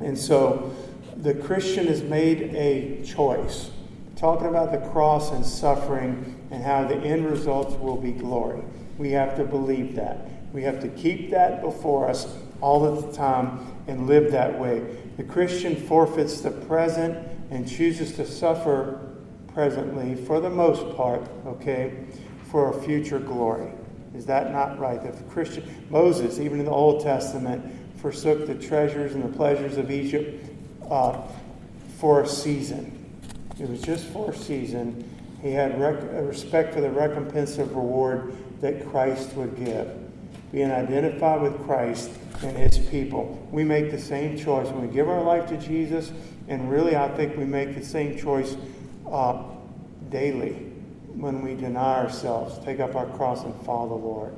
And 0.00 0.18
so 0.18 0.74
the 1.16 1.34
Christian 1.34 1.86
has 1.86 2.02
made 2.02 2.54
a 2.54 3.02
choice, 3.04 3.70
talking 4.16 4.46
about 4.48 4.72
the 4.72 4.90
cross 4.90 5.30
and 5.32 5.44
suffering 5.44 6.48
and 6.50 6.62
how 6.62 6.84
the 6.84 6.96
end 6.96 7.30
results 7.30 7.74
will 7.76 7.96
be 7.96 8.12
glory. 8.12 8.62
We 8.98 9.10
have 9.12 9.36
to 9.36 9.44
believe 9.44 9.94
that. 9.96 10.28
We 10.52 10.62
have 10.62 10.80
to 10.80 10.88
keep 10.88 11.30
that 11.30 11.62
before 11.62 12.08
us 12.08 12.26
all 12.60 12.84
of 12.84 13.06
the 13.06 13.12
time 13.12 13.74
and 13.86 14.06
live 14.06 14.32
that 14.32 14.58
way. 14.58 14.84
The 15.16 15.24
Christian 15.24 15.76
forfeits 15.76 16.40
the 16.40 16.50
present 16.50 17.16
and 17.50 17.68
chooses 17.68 18.14
to 18.16 18.26
suffer 18.26 19.00
presently 19.54 20.14
for 20.14 20.40
the 20.40 20.50
most 20.50 20.96
part, 20.96 21.26
okay, 21.46 22.04
for 22.50 22.70
a 22.70 22.82
future 22.82 23.18
glory. 23.18 23.70
Is 24.14 24.26
that 24.26 24.52
not 24.52 24.78
right? 24.78 25.02
The 25.02 25.12
Christian 25.24 25.64
Moses, 25.88 26.40
even 26.40 26.58
in 26.58 26.64
the 26.64 26.72
Old 26.72 27.02
Testament, 27.02 27.64
forsook 28.00 28.46
the 28.46 28.54
treasures 28.54 29.14
and 29.14 29.22
the 29.22 29.36
pleasures 29.36 29.76
of 29.76 29.90
Egypt 29.90 30.44
uh, 30.90 31.20
for 31.98 32.22
a 32.22 32.28
season. 32.28 32.96
It 33.58 33.68
was 33.68 33.80
just 33.82 34.06
for 34.06 34.30
a 34.30 34.36
season. 34.36 35.04
He 35.42 35.52
had 35.52 35.80
rec- 35.80 36.02
respect 36.26 36.74
for 36.74 36.80
the 36.80 36.90
recompense 36.90 37.58
of 37.58 37.74
reward 37.74 38.34
that 38.60 38.88
Christ 38.88 39.34
would 39.34 39.56
give. 39.56 39.88
Being 40.50 40.72
identified 40.72 41.42
with 41.42 41.62
Christ 41.64 42.10
and 42.42 42.56
his 42.56 42.78
people. 42.78 43.46
We 43.52 43.62
make 43.64 43.90
the 43.90 44.00
same 44.00 44.36
choice 44.36 44.66
when 44.68 44.88
we 44.88 44.92
give 44.92 45.08
our 45.08 45.22
life 45.22 45.48
to 45.50 45.56
Jesus, 45.58 46.10
and 46.48 46.70
really, 46.70 46.96
I 46.96 47.08
think 47.08 47.36
we 47.36 47.44
make 47.44 47.74
the 47.74 47.84
same 47.84 48.18
choice 48.18 48.56
uh, 49.08 49.42
daily 50.08 50.69
when 51.20 51.42
we 51.42 51.54
deny 51.54 51.98
ourselves, 51.98 52.58
take 52.64 52.80
up 52.80 52.94
our 52.94 53.06
cross, 53.06 53.44
and 53.44 53.54
follow 53.66 53.88
the 53.88 53.94
Lord. 53.94 54.34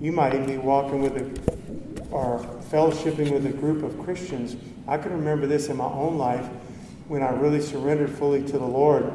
You 0.00 0.12
might 0.12 0.34
even 0.34 0.46
be 0.46 0.56
walking 0.56 1.02
with 1.02 1.16
a, 1.16 2.10
or 2.10 2.38
fellowshipping 2.70 3.32
with 3.32 3.44
a 3.46 3.52
group 3.52 3.82
of 3.82 3.98
Christians. 4.02 4.56
I 4.86 4.96
can 4.96 5.12
remember 5.12 5.46
this 5.46 5.68
in 5.68 5.76
my 5.76 5.84
own 5.84 6.16
life 6.16 6.46
when 7.08 7.22
I 7.22 7.30
really 7.30 7.60
surrendered 7.60 8.10
fully 8.10 8.42
to 8.44 8.58
the 8.58 8.66
Lord, 8.66 9.10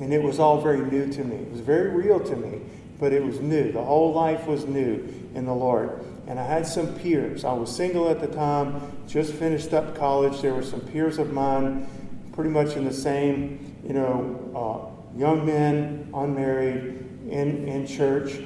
and 0.00 0.12
it 0.12 0.22
was 0.22 0.38
all 0.38 0.60
very 0.60 0.80
new 0.80 1.12
to 1.12 1.24
me. 1.24 1.36
It 1.36 1.50
was 1.50 1.60
very 1.60 1.90
real 1.90 2.20
to 2.20 2.36
me, 2.36 2.60
but 3.00 3.12
it 3.12 3.24
was 3.24 3.40
new. 3.40 3.72
The 3.72 3.82
whole 3.82 4.12
life 4.12 4.46
was 4.46 4.64
new 4.66 5.08
in 5.34 5.44
the 5.46 5.54
Lord. 5.54 6.04
And 6.26 6.40
I 6.40 6.44
had 6.44 6.66
some 6.66 6.92
peers. 6.98 7.44
I 7.44 7.52
was 7.52 7.74
single 7.74 8.10
at 8.10 8.20
the 8.20 8.26
time, 8.26 8.80
just 9.06 9.32
finished 9.34 9.72
up 9.72 9.96
college. 9.96 10.42
There 10.42 10.54
were 10.54 10.62
some 10.62 10.80
peers 10.80 11.18
of 11.18 11.32
mine, 11.32 11.88
pretty 12.32 12.50
much 12.50 12.76
in 12.76 12.84
the 12.84 12.92
same, 12.92 13.76
you 13.86 13.94
know, 13.94 14.92
uh, 14.92 14.95
young 15.16 15.46
men, 15.46 16.10
unmarried, 16.14 17.06
in, 17.28 17.68
in 17.68 17.86
church. 17.86 18.38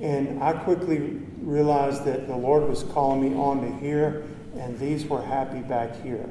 And 0.00 0.42
I 0.42 0.52
quickly 0.52 1.20
realized 1.40 2.04
that 2.04 2.26
the 2.26 2.36
Lord 2.36 2.68
was 2.68 2.82
calling 2.84 3.22
me 3.22 3.36
on 3.36 3.60
to 3.62 3.78
here, 3.78 4.24
and 4.56 4.78
these 4.78 5.06
were 5.06 5.22
happy 5.22 5.60
back 5.60 6.02
here. 6.02 6.28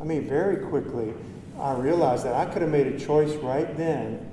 I 0.00 0.04
mean, 0.04 0.28
very 0.28 0.56
quickly, 0.68 1.14
I 1.58 1.74
realized 1.74 2.24
that 2.24 2.34
I 2.34 2.46
could 2.46 2.62
have 2.62 2.70
made 2.70 2.86
a 2.86 2.98
choice 2.98 3.34
right 3.36 3.76
then 3.76 4.26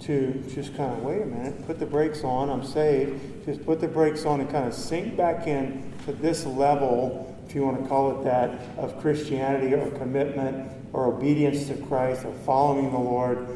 to 0.00 0.42
just 0.54 0.74
kind 0.76 0.92
of 0.92 1.02
wait 1.02 1.20
a 1.20 1.26
minute, 1.26 1.66
put 1.66 1.78
the 1.78 1.86
brakes 1.86 2.24
on, 2.24 2.48
I'm 2.48 2.64
saved, 2.64 3.44
just 3.44 3.64
put 3.66 3.80
the 3.80 3.88
brakes 3.88 4.24
on 4.24 4.40
and 4.40 4.50
kind 4.50 4.66
of 4.66 4.72
sink 4.72 5.14
back 5.16 5.46
in 5.46 5.92
to 6.06 6.12
this 6.12 6.46
level, 6.46 7.36
if 7.46 7.54
you 7.54 7.64
want 7.64 7.82
to 7.82 7.88
call 7.88 8.18
it 8.18 8.24
that, 8.24 8.60
of 8.78 8.98
Christianity 9.00 9.74
or 9.74 9.90
commitment 9.98 10.72
or 10.94 11.06
obedience 11.06 11.66
to 11.66 11.74
Christ 11.74 12.24
or 12.24 12.32
following 12.46 12.90
the 12.90 12.98
Lord 12.98 13.46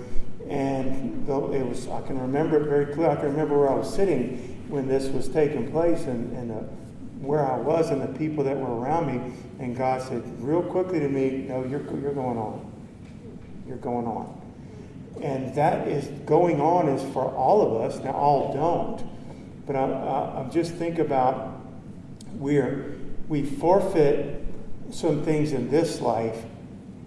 and 0.49 1.27
though 1.27 1.53
it 1.53 1.67
was, 1.67 1.89
I 1.89 2.03
can 2.03 2.21
remember 2.21 2.63
it 2.63 2.69
very 2.69 2.87
clearly. 2.87 3.13
I 3.13 3.17
can 3.17 3.31
remember 3.31 3.59
where 3.59 3.71
I 3.71 3.75
was 3.75 3.93
sitting 3.93 4.37
when 4.69 4.87
this 4.87 5.07
was 5.09 5.29
taking 5.29 5.71
place 5.71 6.03
and, 6.05 6.37
and 6.37 6.51
uh, 6.51 6.55
where 7.21 7.51
I 7.51 7.57
was 7.57 7.91
and 7.91 8.03
the 8.03 8.19
people 8.19 8.45
that 8.45 8.57
were 8.57 8.79
around 8.79 9.07
me. 9.07 9.35
And 9.59 9.77
God 9.77 10.03
said 10.03 10.23
real 10.43 10.63
quickly 10.63 11.01
to 11.01 11.09
me, 11.09 11.47
No, 11.49 11.65
you're, 11.65 11.83
you're 11.99 12.15
going 12.15 12.39
on. 12.39 12.73
You're 13.67 13.79
going 13.79 14.07
on. 14.07 14.41
And 15.23 15.55
that 15.55 15.89
is 15.89 16.07
going 16.27 16.61
on 16.61 16.89
is 16.89 17.03
for 17.13 17.25
all 17.25 17.63
of 17.63 17.81
us. 17.81 18.03
Now, 18.05 18.13
all 18.13 18.53
don't. 18.53 19.67
But 19.67 19.77
I, 19.77 19.85
I, 19.85 20.45
I 20.45 20.49
just 20.51 20.75
think 20.75 20.99
about 20.99 21.61
we're, 22.35 22.97
we 23.29 23.43
forfeit 23.45 24.45
some 24.91 25.23
things 25.23 25.53
in 25.53 25.71
this 25.71 26.01
life 26.01 26.45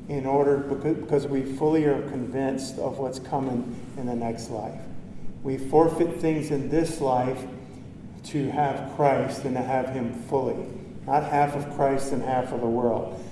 in 0.10 0.26
order 0.26 0.58
because 0.58 1.28
we 1.28 1.42
fully 1.44 1.86
are 1.86 2.02
convinced 2.10 2.78
of 2.80 2.98
what's 2.98 3.20
coming 3.20 3.76
in 3.98 4.06
the 4.06 4.16
next 4.16 4.50
life. 4.50 4.80
We 5.44 5.58
forfeit 5.58 6.20
things 6.20 6.52
in 6.52 6.70
this 6.70 7.02
life 7.02 7.46
to 8.26 8.50
have 8.52 8.96
Christ 8.96 9.44
and 9.44 9.56
to 9.56 9.62
have 9.62 9.90
Him 9.90 10.14
fully. 10.30 10.66
Not 11.06 11.24
half 11.24 11.56
of 11.56 11.74
Christ 11.76 12.12
and 12.12 12.22
half 12.22 12.52
of 12.52 12.62
the 12.62 12.68
world. 12.68 13.24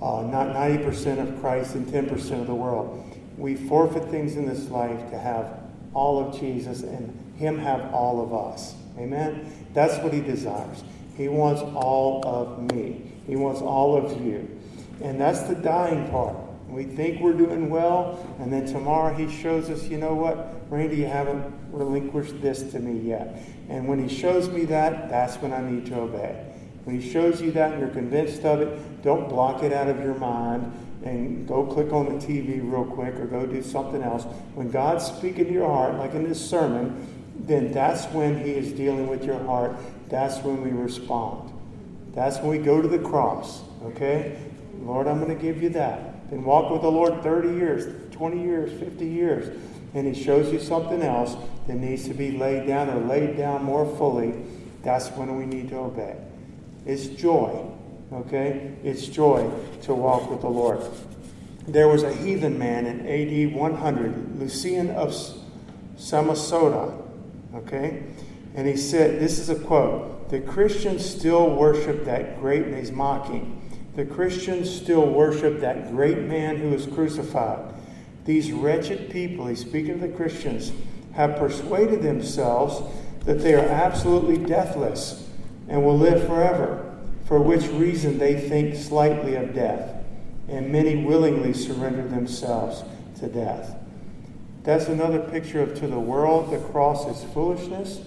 Uh, 0.00 0.22
not 0.22 0.48
90% 0.48 1.20
of 1.20 1.40
Christ 1.40 1.74
and 1.74 1.86
10% 1.86 2.40
of 2.40 2.46
the 2.46 2.54
world. 2.54 3.04
We 3.36 3.54
forfeit 3.54 4.04
things 4.06 4.36
in 4.36 4.46
this 4.46 4.68
life 4.70 5.10
to 5.10 5.18
have 5.18 5.60
all 5.94 6.26
of 6.26 6.38
Jesus 6.38 6.82
and 6.82 7.34
Him 7.36 7.58
have 7.58 7.92
all 7.92 8.22
of 8.22 8.32
us. 8.32 8.74
Amen? 8.98 9.52
That's 9.74 10.02
what 10.02 10.12
He 10.12 10.20
desires. 10.20 10.82
He 11.16 11.28
wants 11.28 11.60
all 11.60 12.22
of 12.24 12.72
me, 12.72 13.12
He 13.26 13.36
wants 13.36 13.60
all 13.60 13.96
of 13.96 14.24
you. 14.24 14.59
And 15.00 15.20
that's 15.20 15.40
the 15.42 15.54
dying 15.54 16.08
part. 16.10 16.36
We 16.68 16.84
think 16.84 17.20
we're 17.20 17.32
doing 17.32 17.68
well, 17.68 18.24
and 18.38 18.52
then 18.52 18.64
tomorrow 18.66 19.12
he 19.12 19.28
shows 19.28 19.70
us, 19.70 19.84
you 19.84 19.98
know 19.98 20.14
what, 20.14 20.70
Randy, 20.70 20.96
you 20.96 21.06
haven't 21.06 21.52
relinquished 21.72 22.40
this 22.40 22.70
to 22.72 22.78
me 22.78 23.08
yet. 23.08 23.42
And 23.68 23.88
when 23.88 24.06
he 24.06 24.14
shows 24.14 24.48
me 24.48 24.64
that, 24.66 25.08
that's 25.08 25.36
when 25.36 25.52
I 25.52 25.68
need 25.68 25.86
to 25.86 26.00
obey. 26.00 26.46
When 26.84 27.00
he 27.00 27.10
shows 27.10 27.42
you 27.42 27.50
that 27.52 27.72
and 27.72 27.80
you're 27.80 27.90
convinced 27.90 28.44
of 28.44 28.60
it, 28.60 29.02
don't 29.02 29.28
block 29.28 29.62
it 29.62 29.72
out 29.72 29.88
of 29.88 29.98
your 29.98 30.14
mind 30.14 30.72
and 31.04 31.46
go 31.46 31.64
click 31.64 31.92
on 31.92 32.06
the 32.06 32.24
TV 32.24 32.60
real 32.62 32.84
quick 32.84 33.14
or 33.14 33.26
go 33.26 33.46
do 33.46 33.62
something 33.62 34.02
else. 34.02 34.24
When 34.54 34.70
God's 34.70 35.04
speaking 35.04 35.46
to 35.46 35.52
your 35.52 35.68
heart, 35.68 35.96
like 35.96 36.14
in 36.14 36.28
this 36.28 36.44
sermon, 36.48 37.06
then 37.46 37.72
that's 37.72 38.04
when 38.06 38.38
he 38.38 38.52
is 38.52 38.72
dealing 38.72 39.08
with 39.08 39.24
your 39.24 39.42
heart. 39.44 39.76
That's 40.08 40.38
when 40.38 40.62
we 40.62 40.70
respond. 40.70 41.52
That's 42.12 42.38
when 42.38 42.50
we 42.50 42.58
go 42.58 42.82
to 42.82 42.88
the 42.88 42.98
cross, 42.98 43.62
okay? 43.84 44.36
Lord, 44.80 45.06
I'm 45.06 45.22
going 45.22 45.36
to 45.36 45.42
give 45.42 45.62
you 45.62 45.68
that. 45.70 46.30
Then 46.30 46.44
walk 46.44 46.70
with 46.70 46.82
the 46.82 46.90
Lord 46.90 47.22
30 47.22 47.48
years, 47.48 48.12
20 48.12 48.42
years, 48.42 48.80
50 48.80 49.06
years, 49.06 49.58
and 49.94 50.06
He 50.06 50.22
shows 50.22 50.52
you 50.52 50.60
something 50.60 51.02
else 51.02 51.36
that 51.66 51.76
needs 51.76 52.06
to 52.08 52.14
be 52.14 52.32
laid 52.32 52.66
down 52.66 52.88
or 52.88 53.00
laid 53.00 53.36
down 53.36 53.64
more 53.64 53.84
fully. 53.96 54.34
That's 54.82 55.08
when 55.10 55.36
we 55.36 55.44
need 55.44 55.68
to 55.70 55.76
obey. 55.76 56.16
It's 56.86 57.06
joy, 57.06 57.66
okay? 58.12 58.74
It's 58.82 59.06
joy 59.06 59.50
to 59.82 59.94
walk 59.94 60.30
with 60.30 60.40
the 60.40 60.48
Lord. 60.48 60.80
There 61.68 61.88
was 61.88 62.02
a 62.02 62.12
heathen 62.12 62.58
man 62.58 62.86
in 62.86 63.06
AD 63.06 63.54
100, 63.54 64.40
Lucian 64.40 64.90
of 64.90 65.10
Samosata, 65.96 67.02
okay? 67.54 68.04
And 68.54 68.66
he 68.66 68.76
said, 68.76 69.20
this 69.20 69.38
is 69.38 69.50
a 69.50 69.56
quote, 69.56 70.30
the 70.30 70.40
Christians 70.40 71.04
still 71.04 71.50
worship 71.50 72.04
that 72.06 72.40
great, 72.40 72.62
and 72.62 72.76
he's 72.76 72.90
mocking 72.90 73.60
the 73.96 74.04
Christians 74.04 74.70
still 74.70 75.06
worship 75.06 75.60
that 75.60 75.90
great 75.90 76.18
man 76.18 76.56
who 76.56 76.70
was 76.70 76.86
crucified. 76.86 77.74
These 78.24 78.52
wretched 78.52 79.10
people, 79.10 79.46
he's 79.46 79.60
speaking 79.60 79.92
of 79.92 80.00
the 80.00 80.08
Christians, 80.08 80.72
have 81.12 81.36
persuaded 81.36 82.02
themselves 82.02 82.82
that 83.24 83.40
they 83.40 83.54
are 83.54 83.66
absolutely 83.66 84.38
deathless 84.38 85.28
and 85.68 85.84
will 85.84 85.98
live 85.98 86.26
forever. 86.26 86.86
for 87.30 87.38
which 87.38 87.68
reason 87.68 88.18
they 88.18 88.34
think 88.34 88.74
slightly 88.74 89.36
of 89.36 89.54
death, 89.54 89.94
and 90.48 90.72
many 90.72 90.96
willingly 90.96 91.52
surrender 91.52 92.02
themselves 92.08 92.82
to 93.20 93.28
death. 93.28 93.76
That's 94.64 94.88
another 94.88 95.20
picture 95.20 95.62
of 95.62 95.76
to 95.78 95.86
the 95.86 96.00
world, 96.00 96.50
the 96.50 96.58
cross 96.58 97.06
is 97.06 97.22
foolishness. 97.32 98.00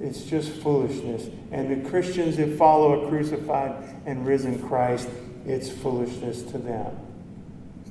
It's 0.00 0.24
just 0.24 0.50
foolishness. 0.62 1.28
And 1.50 1.70
the 1.84 1.88
Christians 1.88 2.36
that 2.36 2.56
follow 2.56 3.04
a 3.04 3.08
crucified 3.08 3.74
and 4.06 4.26
risen 4.26 4.60
Christ, 4.66 5.08
it's 5.46 5.70
foolishness 5.70 6.42
to 6.44 6.58
them. 6.58 6.96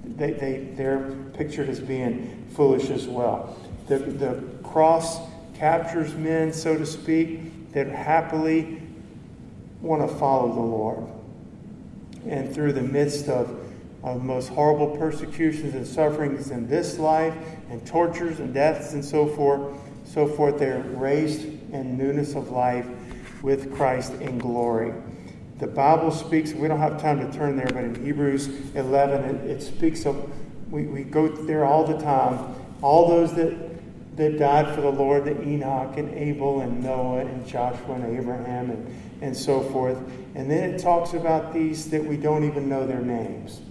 They, 0.03 0.31
they, 0.31 0.69
they're 0.75 1.15
pictured 1.33 1.69
as 1.69 1.79
being 1.79 2.47
foolish 2.53 2.89
as 2.89 3.07
well. 3.07 3.55
The, 3.87 3.99
the 3.99 4.43
cross 4.63 5.19
captures 5.55 6.13
men, 6.15 6.51
so 6.51 6.77
to 6.77 6.85
speak, 6.85 7.71
that 7.73 7.87
happily 7.87 8.81
want 9.81 10.07
to 10.07 10.15
follow 10.17 10.53
the 10.53 10.59
Lord. 10.59 11.07
And 12.27 12.53
through 12.53 12.73
the 12.73 12.81
midst 12.81 13.29
of, 13.29 13.57
of 14.03 14.23
most 14.23 14.49
horrible 14.49 14.97
persecutions 14.97 15.75
and 15.75 15.85
sufferings 15.85 16.51
in 16.51 16.67
this 16.67 16.99
life, 16.99 17.33
and 17.69 17.85
tortures 17.85 18.39
and 18.39 18.53
deaths 18.53 18.93
and 18.93 19.03
so 19.03 19.27
forth, 19.27 19.77
so 20.03 20.27
forth, 20.27 20.59
they're 20.59 20.81
raised 20.81 21.43
in 21.73 21.97
newness 21.97 22.35
of 22.35 22.51
life 22.51 22.87
with 23.41 23.73
Christ 23.75 24.13
in 24.13 24.37
glory. 24.37 24.93
The 25.59 25.67
Bible 25.67 26.11
speaks, 26.11 26.53
we 26.53 26.67
don't 26.67 26.79
have 26.79 27.01
time 27.01 27.19
to 27.19 27.37
turn 27.37 27.55
there, 27.55 27.67
but 27.67 27.83
in 27.83 28.03
Hebrews 28.03 28.75
11, 28.75 29.23
it, 29.23 29.49
it 29.49 29.61
speaks 29.61 30.05
of, 30.05 30.31
we, 30.71 30.87
we 30.87 31.03
go 31.03 31.27
there 31.27 31.65
all 31.65 31.85
the 31.85 31.97
time, 31.99 32.55
all 32.81 33.07
those 33.07 33.33
that 33.35 33.71
that 34.15 34.37
died 34.37 34.73
for 34.75 34.81
the 34.81 34.89
Lord, 34.91 35.25
the 35.25 35.41
Enoch 35.41 35.97
and 35.97 36.13
Abel 36.13 36.61
and 36.61 36.83
Noah 36.83 37.19
and 37.19 37.47
Joshua 37.47 37.95
and 37.95 38.17
Abraham 38.17 38.69
and, 38.69 39.21
and 39.21 39.35
so 39.35 39.61
forth. 39.61 39.97
And 40.35 40.51
then 40.51 40.71
it 40.71 40.79
talks 40.79 41.13
about 41.13 41.53
these 41.53 41.89
that 41.91 42.03
we 42.03 42.17
don't 42.17 42.43
even 42.43 42.67
know 42.67 42.85
their 42.85 43.01
names. 43.01 43.61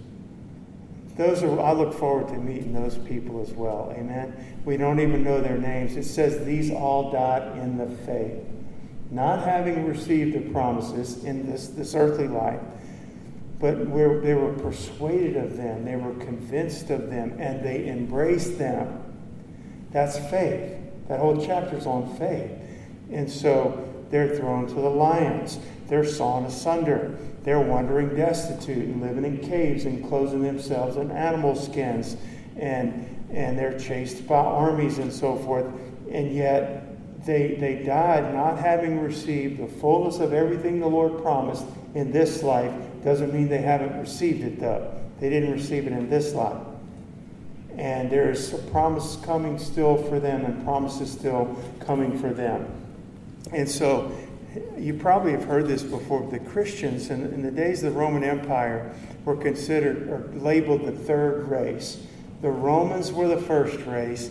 Those 1.16 1.42
are 1.42 1.60
I 1.60 1.72
look 1.72 1.92
forward 1.92 2.28
to 2.28 2.34
meeting 2.34 2.72
those 2.72 2.96
people 2.96 3.42
as 3.42 3.50
well. 3.52 3.92
Amen. 3.96 4.62
We 4.64 4.76
don't 4.76 5.00
even 5.00 5.22
know 5.22 5.40
their 5.40 5.58
names. 5.58 5.96
It 5.96 6.04
says 6.04 6.44
these 6.44 6.70
all 6.70 7.10
died 7.10 7.58
in 7.58 7.76
the 7.76 7.88
faith, 8.04 8.42
not 9.10 9.44
having 9.44 9.86
received 9.86 10.34
the 10.34 10.52
promises 10.52 11.24
in 11.24 11.50
this, 11.50 11.68
this 11.68 11.94
earthly 11.94 12.28
life, 12.28 12.60
but 13.58 13.76
they 14.22 14.34
were 14.34 14.54
persuaded 14.54 15.36
of 15.36 15.56
them, 15.56 15.84
they 15.84 15.96
were 15.96 16.14
convinced 16.24 16.88
of 16.90 17.10
them, 17.10 17.36
and 17.38 17.62
they 17.62 17.88
embraced 17.88 18.58
them. 18.58 19.02
That's 19.90 20.18
faith. 20.30 20.78
That 21.08 21.18
whole 21.18 21.44
chapter 21.44 21.76
is 21.76 21.86
on 21.86 22.16
faith. 22.16 22.52
And 23.10 23.28
so 23.28 23.86
they're 24.10 24.36
thrown 24.36 24.66
to 24.68 24.74
the 24.74 24.88
lions. 24.88 25.58
They're 25.90 26.06
sawn 26.06 26.44
asunder. 26.44 27.18
They're 27.42 27.60
wandering 27.60 28.16
destitute 28.16 28.86
and 28.86 29.02
living 29.02 29.24
in 29.24 29.38
caves 29.46 29.84
and 29.84 30.08
clothing 30.08 30.42
themselves 30.42 30.96
in 30.96 31.10
animal 31.10 31.54
skins. 31.56 32.16
And, 32.56 33.26
and 33.30 33.58
they're 33.58 33.78
chased 33.78 34.26
by 34.26 34.36
armies 34.36 34.98
and 34.98 35.12
so 35.12 35.36
forth. 35.36 35.66
And 36.10 36.34
yet 36.34 37.26
they, 37.26 37.56
they 37.56 37.82
died 37.82 38.32
not 38.32 38.58
having 38.58 39.00
received 39.00 39.60
the 39.60 39.66
fullness 39.66 40.20
of 40.20 40.32
everything 40.32 40.80
the 40.80 40.86
Lord 40.86 41.20
promised 41.20 41.64
in 41.94 42.12
this 42.12 42.42
life. 42.42 42.72
Doesn't 43.04 43.34
mean 43.34 43.48
they 43.48 43.58
haven't 43.58 43.98
received 44.00 44.44
it, 44.44 44.60
though. 44.60 44.94
They 45.18 45.28
didn't 45.28 45.52
receive 45.52 45.86
it 45.86 45.92
in 45.92 46.08
this 46.08 46.32
life 46.32 46.56
and 47.76 48.10
there 48.10 48.30
is 48.30 48.52
a 48.52 48.58
promise 48.58 49.16
coming 49.22 49.58
still 49.58 49.96
for 49.96 50.20
them 50.20 50.44
and 50.44 50.62
promises 50.64 51.10
still 51.10 51.56
coming 51.80 52.18
for 52.18 52.28
them. 52.28 52.66
And 53.52 53.68
so 53.68 54.12
you 54.78 54.94
probably 54.94 55.32
have 55.32 55.44
heard 55.44 55.66
this 55.66 55.82
before. 55.82 56.28
The 56.30 56.38
Christians 56.38 57.10
in, 57.10 57.22
in 57.32 57.42
the 57.42 57.50
days 57.50 57.82
of 57.82 57.92
the 57.92 57.98
Roman 57.98 58.24
Empire 58.24 58.92
were 59.24 59.36
considered 59.36 60.08
or 60.08 60.28
labeled 60.38 60.86
the 60.86 60.92
third 60.92 61.48
race. 61.48 62.04
The 62.42 62.50
Romans 62.50 63.12
were 63.12 63.28
the 63.28 63.40
first 63.40 63.84
race, 63.86 64.30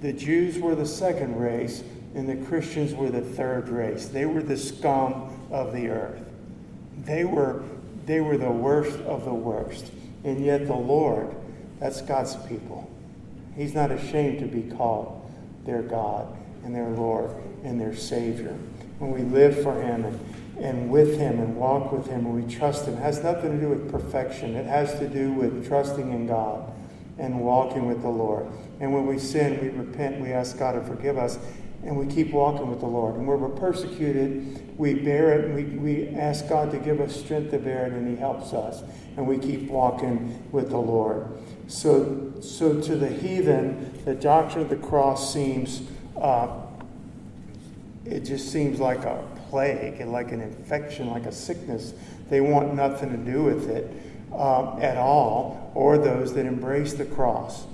the 0.00 0.12
Jews 0.12 0.58
were 0.58 0.74
the 0.74 0.86
second 0.86 1.36
race, 1.38 1.82
and 2.14 2.28
the 2.28 2.46
Christians 2.46 2.94
were 2.94 3.10
the 3.10 3.20
third 3.20 3.68
race. 3.68 4.06
They 4.08 4.24
were 4.26 4.42
the 4.42 4.56
scum 4.56 5.48
of 5.50 5.72
the 5.72 5.88
earth. 5.88 6.22
They 7.04 7.24
were, 7.24 7.62
they 8.06 8.20
were 8.20 8.38
the 8.38 8.50
worst 8.50 8.98
of 9.00 9.24
the 9.24 9.34
worst. 9.34 9.90
And 10.24 10.44
yet 10.44 10.66
the 10.66 10.74
Lord 10.74 11.34
that's 11.80 12.02
God's 12.02 12.36
people. 12.48 12.90
He's 13.56 13.74
not 13.74 13.90
ashamed 13.90 14.40
to 14.40 14.46
be 14.46 14.62
called 14.76 15.30
their 15.64 15.82
God 15.82 16.36
and 16.64 16.74
their 16.74 16.88
Lord 16.88 17.30
and 17.64 17.80
their 17.80 17.94
Savior. 17.94 18.56
When 18.98 19.12
we 19.12 19.22
live 19.22 19.62
for 19.62 19.80
Him 19.80 20.04
and, 20.04 20.20
and 20.58 20.90
with 20.90 21.18
Him 21.18 21.38
and 21.38 21.56
walk 21.56 21.92
with 21.92 22.06
Him 22.06 22.26
and 22.26 22.34
we 22.34 22.52
trust 22.52 22.86
Him, 22.86 22.94
it 22.94 23.00
has 23.00 23.22
nothing 23.22 23.52
to 23.52 23.60
do 23.60 23.68
with 23.68 23.90
perfection. 23.90 24.56
It 24.56 24.66
has 24.66 24.98
to 24.98 25.08
do 25.08 25.32
with 25.32 25.66
trusting 25.66 26.12
in 26.12 26.26
God 26.26 26.72
and 27.18 27.40
walking 27.40 27.86
with 27.86 28.02
the 28.02 28.08
Lord. 28.08 28.46
And 28.80 28.92
when 28.92 29.06
we 29.06 29.18
sin, 29.18 29.60
we 29.60 29.68
repent, 29.70 30.20
we 30.20 30.32
ask 30.32 30.58
God 30.58 30.72
to 30.72 30.82
forgive 30.82 31.18
us, 31.18 31.38
and 31.84 31.96
we 31.96 32.06
keep 32.06 32.32
walking 32.32 32.68
with 32.68 32.80
the 32.80 32.86
Lord. 32.86 33.16
And 33.16 33.26
when 33.26 33.40
we're 33.40 33.48
persecuted, 33.48 34.78
we 34.78 34.94
bear 34.94 35.38
it, 35.38 35.54
we, 35.54 35.64
we 35.64 36.08
ask 36.16 36.48
God 36.48 36.70
to 36.72 36.78
give 36.78 37.00
us 37.00 37.16
strength 37.16 37.50
to 37.50 37.58
bear 37.58 37.86
it, 37.86 37.92
and 37.92 38.08
He 38.08 38.16
helps 38.16 38.52
us. 38.52 38.82
And 39.16 39.26
we 39.26 39.38
keep 39.38 39.68
walking 39.68 40.48
with 40.52 40.70
the 40.70 40.78
Lord. 40.78 41.26
So, 41.66 42.32
so 42.40 42.80
to 42.80 42.96
the 42.96 43.08
heathen, 43.08 44.02
the 44.04 44.14
doctrine 44.14 44.62
of 44.62 44.70
the 44.70 44.76
cross 44.76 45.32
seems, 45.32 45.82
uh, 46.16 46.48
it 48.10 48.20
just 48.20 48.52
seems 48.52 48.80
like 48.80 49.04
a 49.04 49.22
plague 49.50 50.04
like 50.06 50.32
an 50.32 50.40
infection, 50.40 51.10
like 51.10 51.26
a 51.26 51.32
sickness. 51.32 51.92
They 52.28 52.40
want 52.40 52.74
nothing 52.74 53.10
to 53.10 53.16
do 53.16 53.44
with 53.44 53.70
it 53.70 53.90
uh, 54.32 54.76
at 54.78 54.96
all, 54.96 55.72
or 55.74 55.98
those 55.98 56.34
that 56.34 56.46
embrace 56.46 56.94
the 56.94 57.04
cross. 57.04 57.66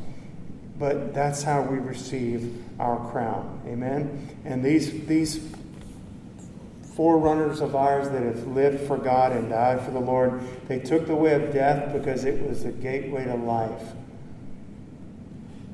But 0.78 1.14
that's 1.14 1.42
how 1.42 1.62
we 1.62 1.78
receive 1.78 2.62
our 2.80 3.10
crown. 3.10 3.60
Amen? 3.66 4.28
And 4.44 4.64
these, 4.64 5.06
these 5.06 5.40
forerunners 6.96 7.60
of 7.60 7.74
ours 7.74 8.08
that 8.10 8.22
have 8.22 8.46
lived 8.48 8.86
for 8.86 8.96
God 8.96 9.32
and 9.32 9.48
died 9.48 9.80
for 9.82 9.90
the 9.90 10.00
Lord, 10.00 10.40
they 10.68 10.78
took 10.78 11.06
the 11.06 11.14
way 11.14 11.34
of 11.34 11.52
death 11.52 11.92
because 11.92 12.24
it 12.24 12.46
was 12.48 12.64
the 12.64 12.72
gateway 12.72 13.24
to 13.24 13.34
life. 13.34 13.92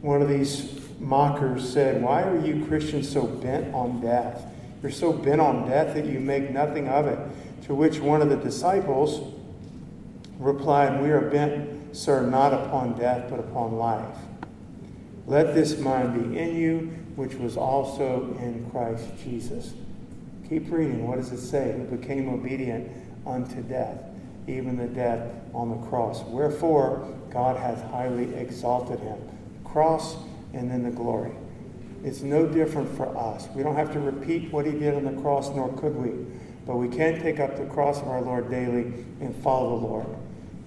One 0.01 0.23
of 0.23 0.29
these 0.29 0.80
mockers 1.01 1.69
said, 1.69 2.03
Why 2.03 2.23
are 2.23 2.39
you 2.39 2.65
Christians 2.67 3.11
so 3.11 3.27
bent 3.27 3.75
on 3.75 4.01
death? 4.01 4.45
You're 4.83 4.93
so 4.93 5.13
bent 5.13 5.41
on 5.41 5.69
death 5.69 5.95
that 5.95 6.07
you 6.07 6.21
make 6.21 6.51
nothing 6.51 6.89
of 6.89 7.07
it. 7.07 7.19
To 7.67 7.75
which 7.75 7.99
one 7.99 8.23
of 8.23 8.29
the 8.29 8.37
disciples 8.37 9.35
replied, 10.39 11.03
We 11.03 11.11
are 11.11 11.21
bent, 11.21 11.97
sir, 11.97 12.27
not 12.27 12.53
upon 12.53 12.99
death, 12.99 13.29
but 13.31 13.41
upon 13.41 13.77
life. 13.77 14.17
Let 15.27 15.55
this 15.55 15.79
mind 15.79 16.33
be 16.33 16.39
in 16.39 16.57
you, 16.57 16.79
which 17.17 17.35
was 17.35 17.57
also 17.57 18.37
in 18.41 18.69
Christ 18.71 19.05
Jesus. 19.23 19.75
Keep 20.49 20.71
reading. 20.71 21.07
What 21.07 21.17
does 21.17 21.33
it 21.33 21.41
say? 21.41 21.73
Who 21.77 21.97
became 21.97 22.29
obedient 22.29 22.91
unto 23.27 23.63
death, 23.63 24.03
even 24.49 24.77
the 24.77 24.89
death 24.89 25.31
on 25.55 25.71
the 25.71 25.87
cross. 25.89 26.23
Wherefore 26.25 27.07
God 27.31 27.57
hath 27.57 27.83
highly 27.91 28.35
exalted 28.35 28.99
him. 29.01 29.19
Cross 29.65 30.17
and 30.53 30.71
then 30.71 30.83
the 30.83 30.91
glory. 30.91 31.33
It's 32.03 32.23
no 32.23 32.47
different 32.47 32.89
for 32.97 33.17
us. 33.17 33.49
We 33.55 33.63
don't 33.63 33.77
have 33.77 33.93
to 33.93 34.01
repeat 34.01 34.51
what 34.53 34.65
he 34.65 34.73
did 34.73 34.95
on 34.95 35.05
the 35.05 35.21
cross, 35.21 35.51
nor 35.51 35.73
could 35.75 35.95
we. 35.95 36.11
But 36.67 36.77
we 36.77 36.89
can 36.89 37.21
take 37.21 37.41
up 37.41 37.57
the 37.57 37.67
cross 37.67 38.01
of 38.01 38.09
our 38.09 38.23
Lord 38.23 38.51
daily 38.51 38.85
and 39.21 39.35
follow 39.43 39.79
the 39.79 39.87
Lord. 39.87 40.07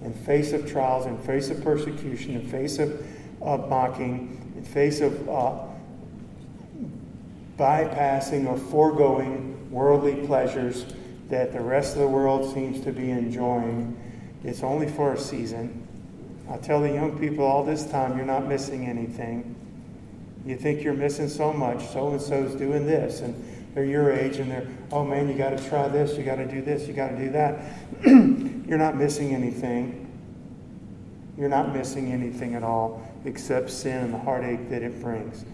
In 0.02 0.12
face 0.12 0.52
of 0.52 0.70
trials, 0.70 1.06
in 1.06 1.18
face 1.18 1.50
of 1.50 1.62
persecution, 1.62 2.34
in 2.34 2.48
face 2.48 2.78
of 2.78 3.04
uh, 3.42 3.56
mocking, 3.56 4.54
in 4.56 4.64
face 4.64 5.00
of 5.00 5.28
uh, 5.28 5.58
bypassing 7.58 8.46
or 8.46 8.56
foregoing 8.56 9.70
worldly 9.70 10.26
pleasures 10.26 10.86
that 11.28 11.52
the 11.52 11.60
rest 11.60 11.94
of 11.94 12.00
the 12.00 12.08
world 12.08 12.52
seems 12.54 12.84
to 12.84 12.92
be 12.92 13.10
enjoying. 13.10 13.98
It's 14.44 14.62
only 14.62 14.88
for 14.88 15.14
a 15.14 15.18
season. 15.18 15.86
I 16.50 16.58
tell 16.58 16.80
the 16.80 16.92
young 16.92 17.18
people 17.18 17.44
all 17.44 17.64
this 17.64 17.86
time, 17.86 18.16
you're 18.16 18.26
not 18.26 18.46
missing 18.46 18.86
anything. 18.86 19.56
You 20.46 20.56
think 20.56 20.82
you're 20.82 20.94
missing 20.94 21.28
so 21.28 21.52
much. 21.52 21.86
So 21.88 22.10
and 22.10 22.20
so's 22.20 22.54
doing 22.54 22.86
this, 22.86 23.20
and 23.20 23.34
they're 23.74 23.84
your 23.84 24.12
age, 24.12 24.36
and 24.36 24.50
they're, 24.50 24.66
oh 24.92 25.04
man, 25.04 25.28
you 25.28 25.34
got 25.34 25.56
to 25.56 25.68
try 25.68 25.88
this, 25.88 26.16
you 26.16 26.24
got 26.24 26.36
to 26.36 26.46
do 26.46 26.62
this, 26.62 26.86
you 26.86 26.94
got 26.94 27.08
to 27.08 27.16
do 27.16 27.30
that. 27.30 27.60
you're 28.04 28.78
not 28.78 28.96
missing 28.96 29.34
anything. 29.34 30.00
You're 31.36 31.48
not 31.48 31.74
missing 31.74 32.12
anything 32.12 32.54
at 32.54 32.62
all 32.62 33.02
except 33.24 33.70
sin 33.70 34.04
and 34.04 34.14
the 34.14 34.18
heartache 34.18 34.68
that 34.70 34.82
it 34.82 35.00
brings. 35.00 35.44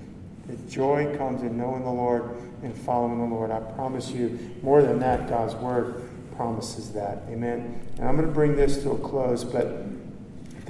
The 0.46 0.56
joy 0.70 1.16
comes 1.16 1.42
in 1.42 1.56
knowing 1.56 1.84
the 1.84 1.90
Lord 1.90 2.36
and 2.62 2.74
following 2.74 3.18
the 3.18 3.34
Lord. 3.34 3.50
I 3.50 3.60
promise 3.60 4.10
you, 4.10 4.38
more 4.62 4.82
than 4.82 4.98
that, 4.98 5.28
God's 5.28 5.54
word 5.54 6.02
promises 6.36 6.92
that. 6.92 7.22
Amen. 7.28 7.80
And 7.98 8.08
I'm 8.08 8.16
going 8.16 8.26
to 8.26 8.34
bring 8.34 8.56
this 8.56 8.82
to 8.82 8.90
a 8.90 8.98
close, 8.98 9.44
but 9.44 9.84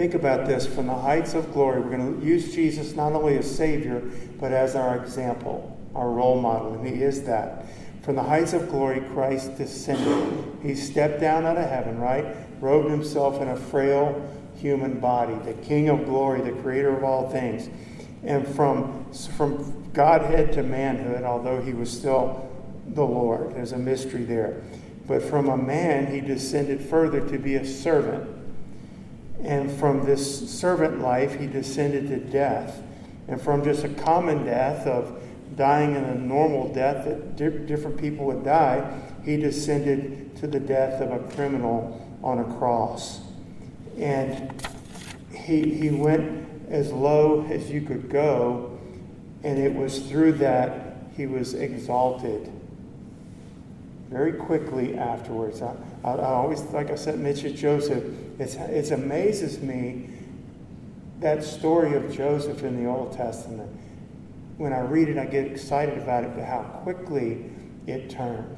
think 0.00 0.14
about 0.14 0.46
this 0.46 0.66
from 0.66 0.86
the 0.86 0.94
heights 0.94 1.34
of 1.34 1.52
glory. 1.52 1.78
We're 1.78 1.94
going 1.94 2.18
to 2.18 2.26
use 2.26 2.54
Jesus 2.54 2.94
not 2.94 3.12
only 3.12 3.36
as 3.36 3.54
Savior, 3.54 4.00
but 4.38 4.50
as 4.50 4.74
our 4.74 4.96
example, 4.96 5.78
our 5.94 6.08
role 6.08 6.40
model, 6.40 6.72
and 6.72 6.86
He 6.88 7.02
is 7.02 7.24
that. 7.24 7.66
From 8.00 8.16
the 8.16 8.22
heights 8.22 8.54
of 8.54 8.70
glory, 8.70 9.02
Christ 9.12 9.58
descended. 9.58 10.56
He 10.62 10.74
stepped 10.74 11.20
down 11.20 11.44
out 11.44 11.58
of 11.58 11.68
heaven, 11.68 11.98
right? 11.98 12.34
Robed 12.62 12.88
himself 12.88 13.42
in 13.42 13.48
a 13.48 13.56
frail 13.56 14.26
human 14.56 15.00
body, 15.00 15.34
the 15.44 15.52
King 15.62 15.90
of 15.90 16.06
glory, 16.06 16.40
the 16.40 16.58
creator 16.62 16.96
of 16.96 17.04
all 17.04 17.28
things. 17.28 17.68
And 18.24 18.48
from, 18.48 19.04
from 19.36 19.90
Godhead 19.92 20.54
to 20.54 20.62
manhood, 20.62 21.24
although 21.24 21.60
he 21.60 21.74
was 21.74 21.92
still 21.92 22.50
the 22.86 23.04
Lord, 23.04 23.54
there's 23.54 23.72
a 23.72 23.78
mystery 23.78 24.24
there. 24.24 24.62
But 25.06 25.20
from 25.22 25.50
a 25.50 25.58
man, 25.58 26.10
he 26.10 26.22
descended 26.22 26.80
further 26.80 27.20
to 27.28 27.38
be 27.38 27.56
a 27.56 27.66
servant. 27.66 28.39
And 29.44 29.70
from 29.70 30.04
this 30.04 30.50
servant 30.50 31.00
life, 31.00 31.38
he 31.38 31.46
descended 31.46 32.08
to 32.08 32.18
death. 32.18 32.82
And 33.28 33.40
from 33.40 33.64
just 33.64 33.84
a 33.84 33.88
common 33.88 34.44
death 34.44 34.86
of 34.86 35.22
dying 35.56 35.94
in 35.94 36.04
a 36.04 36.14
normal 36.14 36.72
death 36.72 37.04
that 37.04 37.36
di- 37.36 37.66
different 37.66 37.98
people 37.98 38.26
would 38.26 38.44
die, 38.44 39.00
he 39.24 39.36
descended 39.36 40.36
to 40.36 40.46
the 40.46 40.60
death 40.60 41.00
of 41.00 41.10
a 41.12 41.18
criminal 41.34 42.18
on 42.22 42.38
a 42.38 42.44
cross. 42.58 43.20
And 43.98 44.62
he, 45.32 45.74
he 45.74 45.90
went 45.90 46.48
as 46.68 46.92
low 46.92 47.46
as 47.50 47.70
you 47.70 47.82
could 47.82 48.08
go, 48.08 48.78
and 49.42 49.58
it 49.58 49.74
was 49.74 49.98
through 50.08 50.32
that 50.34 50.96
he 51.16 51.26
was 51.26 51.54
exalted 51.54 52.50
very 54.10 54.32
quickly 54.32 54.98
afterwards. 54.98 55.62
I, 55.62 55.74
I, 56.04 56.10
I 56.10 56.24
always, 56.34 56.62
like 56.64 56.90
I 56.90 56.96
said, 56.96 57.18
mentioned 57.20 57.56
Joseph. 57.56 58.04
It's, 58.38 58.56
it 58.56 58.90
amazes 58.90 59.62
me 59.62 60.10
that 61.20 61.44
story 61.44 61.94
of 61.94 62.12
Joseph 62.12 62.64
in 62.64 62.82
the 62.82 62.90
Old 62.90 63.12
Testament. 63.12 63.70
When 64.56 64.72
I 64.72 64.80
read 64.80 65.08
it, 65.08 65.16
I 65.16 65.26
get 65.26 65.46
excited 65.46 65.96
about 65.98 66.24
it, 66.24 66.34
but 66.34 66.44
how 66.44 66.62
quickly 66.82 67.44
it 67.86 68.10
turned. 68.10 68.56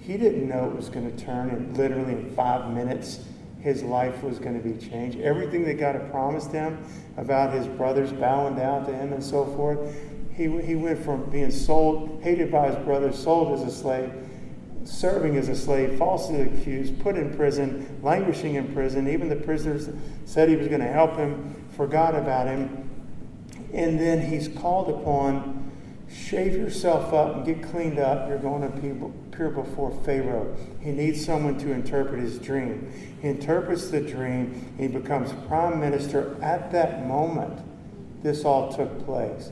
He 0.00 0.16
didn't 0.16 0.48
know 0.48 0.66
it 0.66 0.76
was 0.76 0.88
going 0.88 1.10
to 1.10 1.24
turn, 1.24 1.50
and 1.50 1.76
literally 1.76 2.12
in 2.12 2.30
five 2.36 2.72
minutes, 2.72 3.24
his 3.60 3.82
life 3.82 4.22
was 4.22 4.38
going 4.38 4.60
to 4.60 4.68
be 4.68 4.78
changed. 4.78 5.18
Everything 5.20 5.64
that 5.64 5.74
God 5.74 5.94
had 5.96 6.10
promised 6.10 6.52
him 6.52 6.78
about 7.16 7.52
his 7.52 7.66
brothers 7.66 8.12
bowing 8.12 8.54
down 8.54 8.84
to 8.86 8.94
him 8.94 9.12
and 9.12 9.24
so 9.24 9.46
forth, 9.56 9.80
he, 10.32 10.44
he 10.60 10.76
went 10.76 11.02
from 11.02 11.28
being 11.30 11.50
sold, 11.50 12.20
hated 12.22 12.52
by 12.52 12.68
his 12.70 12.76
brothers, 12.84 13.18
sold 13.18 13.58
as 13.58 13.66
a 13.66 13.74
slave, 13.74 14.12
serving 14.86 15.36
as 15.36 15.48
a 15.48 15.56
slave, 15.56 15.98
falsely 15.98 16.42
accused, 16.42 16.98
put 17.00 17.16
in 17.16 17.34
prison, 17.36 17.98
languishing 18.02 18.54
in 18.54 18.72
prison. 18.72 19.08
Even 19.08 19.28
the 19.28 19.36
prisoners 19.36 19.88
said 20.24 20.48
he 20.48 20.56
was 20.56 20.68
going 20.68 20.80
to 20.80 20.86
help 20.86 21.16
him, 21.16 21.54
forgot 21.76 22.14
about 22.14 22.46
him. 22.46 22.88
And 23.72 23.98
then 23.98 24.30
he's 24.30 24.48
called 24.48 24.88
upon 24.88 25.72
shave 26.08 26.52
yourself 26.52 27.12
up 27.12 27.36
and 27.36 27.46
get 27.46 27.68
cleaned 27.70 27.98
up. 27.98 28.28
You're 28.28 28.38
going 28.38 28.62
to 28.62 29.06
appear 29.06 29.50
before 29.50 29.90
Pharaoh. 30.04 30.56
He 30.80 30.92
needs 30.92 31.24
someone 31.24 31.58
to 31.58 31.72
interpret 31.72 32.20
his 32.20 32.38
dream. 32.38 32.90
He 33.20 33.28
interprets 33.28 33.90
the 33.90 34.00
dream. 34.00 34.74
He 34.78 34.86
becomes 34.86 35.32
prime 35.48 35.80
minister. 35.80 36.36
At 36.40 36.70
that 36.72 37.06
moment, 37.06 37.60
this 38.22 38.44
all 38.44 38.72
took 38.72 39.04
place. 39.04 39.50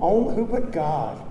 Only, 0.00 0.36
who 0.36 0.46
but 0.46 0.70
God 0.70 1.27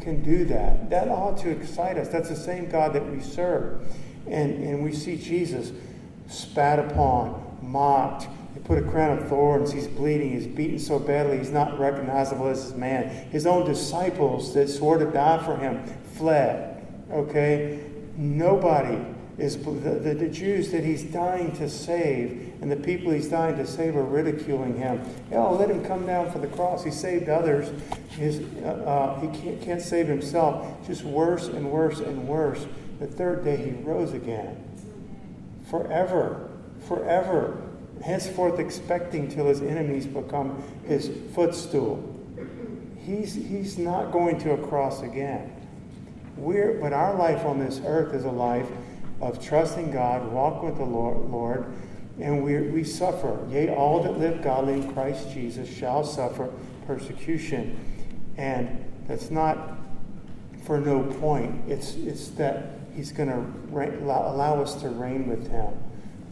can 0.00 0.22
do 0.22 0.44
that? 0.46 0.90
That 0.90 1.08
ought 1.08 1.38
to 1.38 1.50
excite 1.50 1.96
us. 1.98 2.08
That's 2.08 2.28
the 2.28 2.36
same 2.36 2.68
God 2.68 2.92
that 2.94 3.06
we 3.06 3.20
serve. 3.20 3.86
And, 4.26 4.62
and 4.62 4.82
we 4.82 4.92
see 4.92 5.16
Jesus 5.16 5.72
spat 6.28 6.78
upon, 6.78 7.58
mocked, 7.62 8.28
they 8.54 8.60
put 8.60 8.78
a 8.78 8.82
crown 8.82 9.16
of 9.18 9.28
thorns. 9.28 9.72
He's 9.72 9.86
bleeding. 9.86 10.32
He's 10.32 10.46
beaten 10.46 10.78
so 10.78 10.98
badly 10.98 11.38
he's 11.38 11.50
not 11.50 11.78
recognizable 11.78 12.48
as 12.48 12.64
his 12.64 12.74
man. 12.74 13.08
His 13.30 13.46
own 13.46 13.64
disciples 13.64 14.54
that 14.54 14.68
swore 14.68 14.98
to 14.98 15.06
die 15.06 15.38
for 15.44 15.56
him 15.56 15.84
fled. 16.14 16.84
Okay? 17.12 17.80
Nobody 18.16 18.98
is 19.38 19.56
the, 19.56 20.14
the, 20.14 20.28
Jews 20.28 20.70
that 20.72 20.84
he's 20.84 21.02
dying 21.04 21.52
to 21.56 21.68
save 21.68 22.52
and 22.60 22.70
the 22.70 22.76
people 22.76 23.10
he's 23.10 23.28
dying 23.28 23.56
to 23.56 23.66
save 23.66 23.96
are 23.96 24.04
ridiculing 24.04 24.76
him. 24.76 25.02
Oh, 25.32 25.54
let 25.54 25.70
him 25.70 25.84
come 25.84 26.06
down 26.06 26.30
for 26.30 26.38
the 26.38 26.48
cross. 26.48 26.84
He 26.84 26.90
saved 26.90 27.28
others. 27.28 27.72
His, 28.10 28.40
uh, 28.62 28.66
uh, 28.66 29.20
he 29.20 29.28
can't, 29.40 29.62
can't 29.62 29.82
save 29.82 30.06
himself. 30.08 30.86
Just 30.86 31.04
worse 31.04 31.48
and 31.48 31.70
worse 31.70 32.00
and 32.00 32.28
worse. 32.28 32.66
The 32.98 33.06
third 33.06 33.44
day 33.44 33.56
he 33.56 33.70
rose 33.82 34.12
again. 34.12 34.62
Forever. 35.70 36.50
Forever 36.86 37.62
henceforth 38.02 38.58
expecting 38.58 39.28
till 39.28 39.46
his 39.46 39.62
enemies 39.62 40.06
become 40.06 40.62
his 40.86 41.10
footstool. 41.34 42.06
He's, 42.98 43.34
he's 43.34 43.78
not 43.78 44.12
going 44.12 44.38
to 44.40 44.52
a 44.52 44.68
cross 44.68 45.02
again. 45.02 45.54
We're, 46.36 46.78
but 46.80 46.92
our 46.92 47.14
life 47.14 47.44
on 47.44 47.58
this 47.58 47.80
earth 47.84 48.14
is 48.14 48.24
a 48.24 48.30
life 48.30 48.68
of 49.20 49.44
trusting 49.44 49.90
God, 49.90 50.30
walk 50.32 50.62
with 50.62 50.76
the 50.76 50.84
Lord, 50.84 51.66
and 52.20 52.42
we, 52.42 52.58
we 52.58 52.84
suffer. 52.84 53.38
Yea, 53.50 53.70
all 53.74 54.02
that 54.02 54.18
live 54.18 54.42
godly 54.42 54.74
in 54.74 54.92
Christ 54.92 55.30
Jesus 55.32 55.68
shall 55.68 56.04
suffer 56.04 56.50
persecution. 56.86 57.78
And 58.36 58.84
that's 59.06 59.30
not 59.30 59.78
for 60.64 60.80
no 60.80 61.02
point. 61.02 61.68
It's, 61.68 61.94
it's 61.94 62.28
that 62.30 62.78
he's 62.94 63.12
going 63.12 63.28
to 63.28 63.74
allow 63.74 64.60
us 64.62 64.74
to 64.82 64.88
reign 64.88 65.28
with 65.28 65.50
him. 65.50 65.72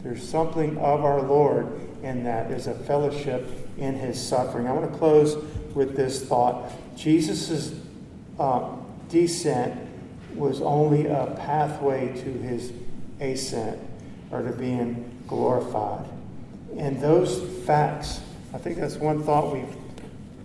There's 0.03 0.27
something 0.27 0.77
of 0.77 1.03
our 1.03 1.21
Lord 1.21 1.67
in 2.03 2.23
that. 2.23 2.49
There's 2.49 2.67
a 2.67 2.73
fellowship 2.73 3.47
in 3.77 3.95
his 3.95 4.21
suffering. 4.21 4.67
I 4.67 4.71
want 4.71 4.91
to 4.91 4.97
close 4.97 5.35
with 5.75 5.95
this 5.95 6.25
thought 6.25 6.71
Jesus' 6.95 7.73
uh, 8.39 8.75
descent 9.09 9.88
was 10.39 10.61
only 10.61 11.05
a 11.05 11.35
pathway 11.37 12.07
to 12.07 12.31
his 12.39 12.71
ascent 13.19 13.79
or 14.31 14.41
to 14.41 14.51
being 14.51 15.11
glorified. 15.27 16.05
And 16.77 17.01
those 17.01 17.41
facts, 17.65 18.21
I 18.53 18.57
think 18.57 18.77
that's 18.77 18.95
one 18.95 19.23
thought 19.23 19.53
we've 19.53 19.75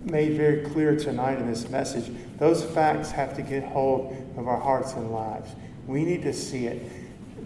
made 0.03 0.33
very 0.33 0.69
clear 0.69 0.95
tonight 0.95 1.39
in 1.39 1.47
this 1.47 1.69
message. 1.69 2.11
Those 2.37 2.63
facts 2.63 3.11
have 3.11 3.35
to 3.37 3.41
get 3.41 3.63
hold 3.63 4.15
of 4.37 4.47
our 4.47 4.59
hearts 4.59 4.93
and 4.93 5.11
lives. 5.11 5.49
We 5.87 6.03
need 6.03 6.23
to 6.23 6.33
see 6.33 6.67
it 6.67 6.91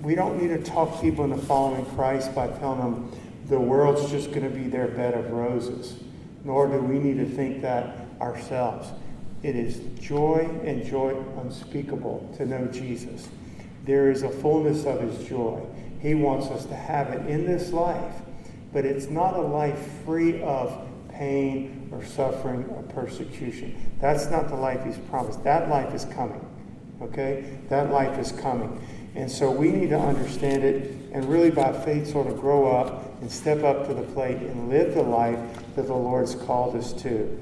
we 0.02 0.16
don't 0.16 0.42
need 0.42 0.48
to 0.50 0.64
talk 0.64 1.02
people 1.02 1.26
into 1.26 1.38
following 1.38 1.86
Christ 1.88 2.34
by 2.34 2.48
telling 2.48 2.80
them 2.80 3.12
the 3.48 3.60
world's 3.60 4.10
just 4.10 4.32
going 4.32 4.44
to 4.44 4.50
be 4.50 4.68
their 4.68 4.88
bed 4.88 5.14
of 5.14 5.32
roses. 5.32 6.02
Nor 6.44 6.68
do 6.68 6.78
we 6.78 7.00
need 7.00 7.18
to 7.18 7.26
think 7.26 7.62
that 7.64 7.98
ourselves. 8.22 8.88
It 9.42 9.56
is 9.56 9.80
joy 10.00 10.50
and 10.64 10.86
joy 10.86 11.16
unspeakable 11.42 12.34
to 12.38 12.46
know 12.46 12.66
Jesus. 12.68 13.30
There 13.86 14.12
is 14.12 14.24
a 14.24 14.30
fullness 14.30 14.86
of 14.86 15.02
his 15.02 15.28
joy. 15.28 15.66
He 16.02 16.14
wants 16.14 16.48
us 16.48 16.66
to 16.66 16.76
have 16.76 17.10
it 17.10 17.26
in 17.28 17.46
this 17.46 17.72
life, 17.72 18.14
but 18.74 18.86
it's 18.86 19.10
not 19.10 19.36
a 19.36 19.42
life 19.42 19.80
free 20.06 20.42
of 20.42 20.88
pain 21.10 21.90
or 21.92 22.04
suffering 22.04 22.66
or 22.66 22.84
persecution. 22.84 23.76
That's 24.00 24.30
not 24.30 24.50
the 24.50 24.56
life 24.56 24.84
he's 24.86 24.98
promised. 25.10 25.44
That 25.44 25.70
life 25.70 25.94
is 25.94 26.06
coming. 26.06 26.46
Okay? 27.02 27.58
That 27.70 27.92
life 27.92 28.18
is 28.20 28.32
coming. 28.34 28.82
And 29.16 29.32
so 29.32 29.50
we 29.50 29.72
need 29.72 29.90
to 29.90 30.00
understand 30.00 30.64
it 30.64 30.96
and 31.12 31.26
really 31.26 31.50
by 31.50 31.74
faith 31.74 32.12
sort 32.12 32.28
of 32.28 32.40
grow 32.40 32.72
up 32.72 33.22
and 33.22 33.32
step 33.32 33.64
up 33.64 33.88
to 33.88 33.94
the 33.94 34.04
plate 34.04 34.38
and 34.38 34.70
live 34.70 34.94
the 34.94 35.02
life 35.02 35.40
that 35.76 35.88
the 35.88 35.94
Lord's 35.94 36.36
called 36.36 36.76
us 36.76 36.94
to. 37.02 37.38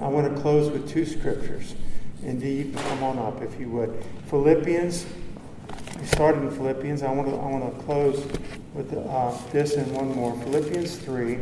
I 0.00 0.08
want 0.08 0.34
to 0.34 0.40
close 0.40 0.70
with 0.70 0.88
two 0.88 1.04
scriptures. 1.04 1.74
Indeed, 2.22 2.74
come 2.74 3.02
on 3.02 3.18
up 3.18 3.42
if 3.42 3.60
you 3.60 3.68
would. 3.68 4.02
Philippians, 4.28 5.04
we 5.98 6.06
started 6.06 6.42
in 6.42 6.50
Philippians. 6.50 7.02
I 7.02 7.12
want 7.12 7.28
to, 7.28 7.34
I 7.34 7.46
want 7.46 7.78
to 7.78 7.84
close 7.84 8.26
with 8.72 8.96
uh, 8.96 9.36
this 9.52 9.74
and 9.74 9.92
one 9.94 10.14
more. 10.14 10.34
Philippians 10.44 10.96
3. 10.96 11.38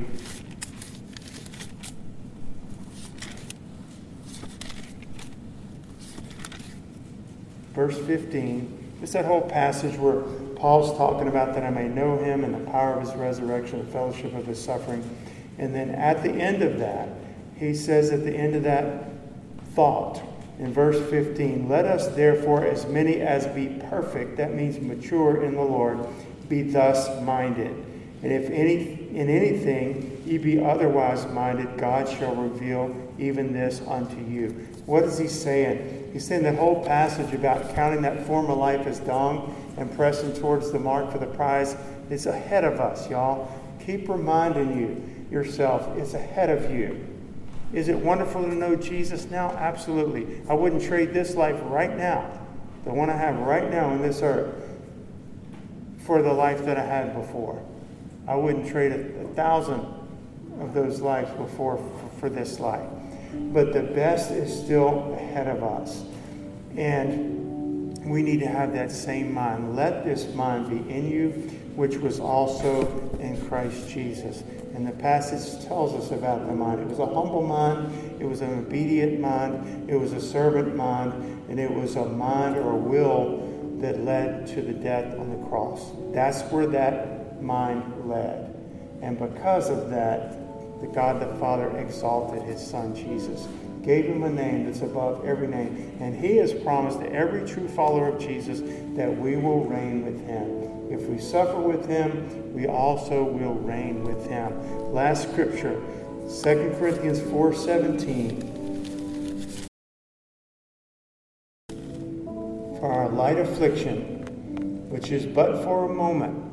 Verse 7.75 7.99
15. 7.99 8.75
It's 9.03 9.13
that 9.13 9.25
whole 9.25 9.43
passage 9.43 9.97
where 9.97 10.23
Paul's 10.57 10.97
talking 10.99 11.29
about 11.29 11.55
that 11.55 11.63
I 11.63 11.71
may 11.71 11.87
know 11.87 12.19
him 12.19 12.43
and 12.43 12.53
the 12.53 12.71
power 12.73 12.95
of 12.95 13.07
his 13.07 13.15
resurrection, 13.15 13.79
the 13.79 13.93
fellowship 13.93 14.35
of 14.35 14.47
his 14.47 14.61
suffering. 14.61 15.09
And 15.59 15.73
then 15.73 15.91
at 15.91 16.25
the 16.25 16.33
end 16.33 16.65
of 16.65 16.81
that, 16.81 17.09
he 17.59 17.75
says 17.75 18.11
at 18.11 18.25
the 18.25 18.35
end 18.35 18.55
of 18.55 18.63
that 18.65 19.11
thought, 19.75 20.23
in 20.59 20.73
verse 20.73 20.99
15, 21.09 21.69
let 21.69 21.85
us 21.85 22.09
therefore, 22.09 22.65
as 22.65 22.87
many 22.87 23.21
as 23.21 23.47
be 23.49 23.81
perfect, 23.89 24.37
that 24.37 24.55
means 24.55 24.81
mature 24.81 25.43
in 25.45 25.55
the 25.55 25.63
Lord, 25.63 26.05
be 26.49 26.63
thus 26.63 27.09
minded. 27.23 27.85
And 28.23 28.33
if 28.33 28.51
any 28.51 29.09
in 29.15 29.29
anything 29.29 30.23
ye 30.27 30.39
be 30.39 30.61
otherwise 30.61 31.27
minded, 31.27 31.79
God 31.79 32.09
shall 32.09 32.35
reveal 32.35 32.95
even 33.19 33.53
this 33.53 33.81
unto 33.87 34.17
you. 34.17 34.49
What 34.87 35.05
is 35.05 35.19
he 35.19 35.29
saying? 35.29 36.11
He's 36.13 36.27
saying 36.27 36.43
that 36.43 36.57
whole 36.57 36.85
passage 36.85 37.33
about 37.33 37.75
counting 37.75 38.03
that 38.03 38.27
former 38.27 38.55
life 38.55 38.87
as 38.87 38.99
dung 39.01 39.55
and 39.77 39.95
pressing 39.95 40.33
towards 40.35 40.73
the 40.73 40.79
mark 40.79 41.13
for 41.13 41.19
the 41.19 41.27
prize 41.27 41.77
is 42.11 42.27
ahead 42.27 42.65
of 42.65 42.81
us, 42.81 43.09
y'all. 43.09 43.51
Keep 43.85 44.09
reminding 44.09 44.77
you 44.77 45.03
yourself, 45.31 45.97
it's 45.97 46.15
ahead 46.15 46.51
of 46.51 46.71
you. 46.73 47.18
Is 47.73 47.89
it 47.89 47.97
wonderful 47.97 48.43
to 48.43 48.55
know 48.55 48.77
Jesus 48.77 49.31
now? 49.31 49.51
Absolutely. 49.51 50.43
I 50.49 50.55
wouldn't 50.55 50.83
trade 50.83 51.13
this 51.13 51.35
life 51.35 51.59
right 51.65 51.97
now 51.97 52.39
the 52.89 52.95
one 52.95 53.11
I 53.11 53.17
have 53.17 53.39
right 53.41 53.71
now 53.71 53.91
in 53.93 54.01
this 54.01 54.23
earth, 54.23 54.55
for 55.99 56.23
the 56.23 56.33
life 56.33 56.65
that 56.65 56.79
I 56.79 56.85
had 56.85 57.15
before. 57.15 57.63
I 58.27 58.35
wouldn't 58.35 58.67
trade 58.67 58.93
a, 58.93 59.25
a 59.25 59.29
thousand 59.35 59.87
of 60.59 60.73
those 60.73 61.01
lives 61.01 61.31
before 61.33 61.77
for, 61.77 62.11
for 62.19 62.31
this 62.31 62.59
life. 62.59 62.89
But 63.35 63.75
the 63.75 63.83
best 63.83 64.31
is 64.31 64.51
still 64.65 65.13
ahead 65.13 65.49
of 65.49 65.63
us. 65.63 66.03
And 66.77 67.99
we 68.07 68.23
need 68.23 68.41
to 68.41 68.49
have 68.49 68.73
that 68.73 68.91
same 68.91 69.35
mind. 69.35 69.77
Let 69.77 70.05
this 70.05 70.33
mind 70.35 70.71
be 70.71 70.91
in 70.91 71.11
you, 71.11 71.51
which 71.79 71.97
was 71.99 72.19
also 72.19 72.89
in 73.21 73.41
Christ 73.47 73.89
Jesus. 73.89 74.43
And 74.75 74.85
the 74.85 74.91
passage 74.91 75.65
tells 75.65 75.95
us 75.95 76.11
about 76.11 76.45
the 76.49 76.53
mind. 76.53 76.81
It 76.81 76.89
was 76.89 76.99
a 76.99 77.07
humble 77.07 77.47
mind, 77.47 78.21
it 78.21 78.25
was 78.25 78.41
an 78.41 78.59
obedient 78.59 79.21
mind, 79.21 79.89
it 79.89 79.95
was 79.95 80.13
a 80.13 80.21
servant 80.21 80.75
mind, 80.75 81.13
and 81.49 81.61
it 81.61 81.73
was 81.73 81.95
a 81.95 82.05
mind 82.05 82.57
or 82.57 82.73
a 82.73 82.77
will 82.77 83.79
that 83.81 84.01
led 84.01 84.49
to 84.49 84.61
the 84.61 84.73
death 84.73 85.17
on 85.21 85.31
the 85.31 85.47
cross. 85.47 85.93
That's 86.13 86.43
where 86.51 86.67
that 86.67 87.41
mind 87.41 88.09
led. 88.09 88.53
And 89.01 89.17
because 89.17 89.71
of 89.71 89.89
that, 89.91 90.33
the 90.81 90.89
God 90.89 91.21
the 91.21 91.33
Father 91.39 91.77
exalted 91.79 92.43
his 92.43 92.61
Son 92.61 92.93
Jesus, 92.93 93.47
gave 93.83 94.07
him 94.07 94.23
a 94.23 94.31
name 94.31 94.67
that's 94.67 94.81
above 94.81 95.25
every 95.25 95.47
name. 95.47 95.97
And 96.01 96.15
he 96.15 96.37
has 96.37 96.53
promised 96.53 97.01
to 97.01 97.13
every 97.13 97.49
true 97.49 97.69
follower 97.69 98.09
of 98.09 98.21
Jesus 98.21 98.61
that 98.97 99.17
we 99.17 99.37
will 99.37 99.65
reign 99.65 100.05
with 100.05 100.27
him. 100.27 100.91
If 100.91 101.03
we 101.03 101.19
suffer 101.19 101.61
with 101.61 101.87
him, 101.87 102.55
we 102.55 102.67
also 102.67 103.23
will 103.23 103.55
reign 103.55 104.05
with 104.05 104.27
him. 104.29 104.53
Last 104.93 105.31
scripture, 105.31 105.81
2 106.29 106.77
Corinthians 106.79 107.21
4:17. 107.21 108.57
For 112.81 112.93
our 112.93 113.09
light 113.09 113.39
affliction, 113.39 114.89
which 114.89 115.11
is 115.11 115.27
but 115.27 115.63
for 115.63 115.91
a 115.91 115.95
moment. 115.95 116.45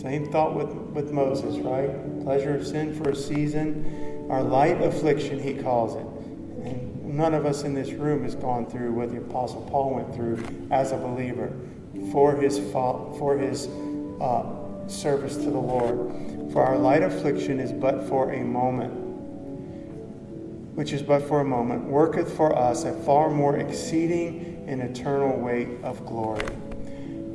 Same 0.00 0.30
thought 0.30 0.54
with, 0.54 0.68
with 0.68 1.12
Moses, 1.12 1.56
right? 1.58 1.90
Pleasure 2.24 2.56
of 2.56 2.66
sin 2.66 2.94
for 2.94 3.10
a 3.10 3.16
season. 3.16 4.26
Our 4.30 4.42
light 4.42 4.82
affliction, 4.82 5.38
he 5.38 5.54
calls 5.54 5.94
it. 5.94 6.13
None 7.14 7.32
of 7.32 7.46
us 7.46 7.62
in 7.62 7.74
this 7.74 7.92
room 7.92 8.24
has 8.24 8.34
gone 8.34 8.66
through 8.66 8.92
what 8.92 9.12
the 9.12 9.18
Apostle 9.18 9.62
Paul 9.70 9.94
went 9.94 10.12
through 10.16 10.42
as 10.72 10.90
a 10.90 10.96
believer 10.96 11.52
for 12.10 12.34
his, 12.34 12.58
for 12.58 13.38
his 13.38 13.68
uh, 14.20 14.88
service 14.88 15.36
to 15.36 15.44
the 15.44 15.50
Lord. 15.50 16.52
For 16.52 16.64
our 16.64 16.76
light 16.76 17.04
affliction 17.04 17.60
is 17.60 17.70
but 17.70 18.08
for 18.08 18.32
a 18.32 18.42
moment, 18.42 18.92
which 20.74 20.92
is 20.92 21.02
but 21.02 21.22
for 21.22 21.38
a 21.38 21.44
moment, 21.44 21.84
worketh 21.84 22.36
for 22.36 22.52
us 22.58 22.82
a 22.82 22.92
far 23.02 23.30
more 23.30 23.58
exceeding 23.58 24.64
and 24.66 24.82
eternal 24.82 25.38
weight 25.38 25.68
of 25.84 26.04
glory. 26.04 26.48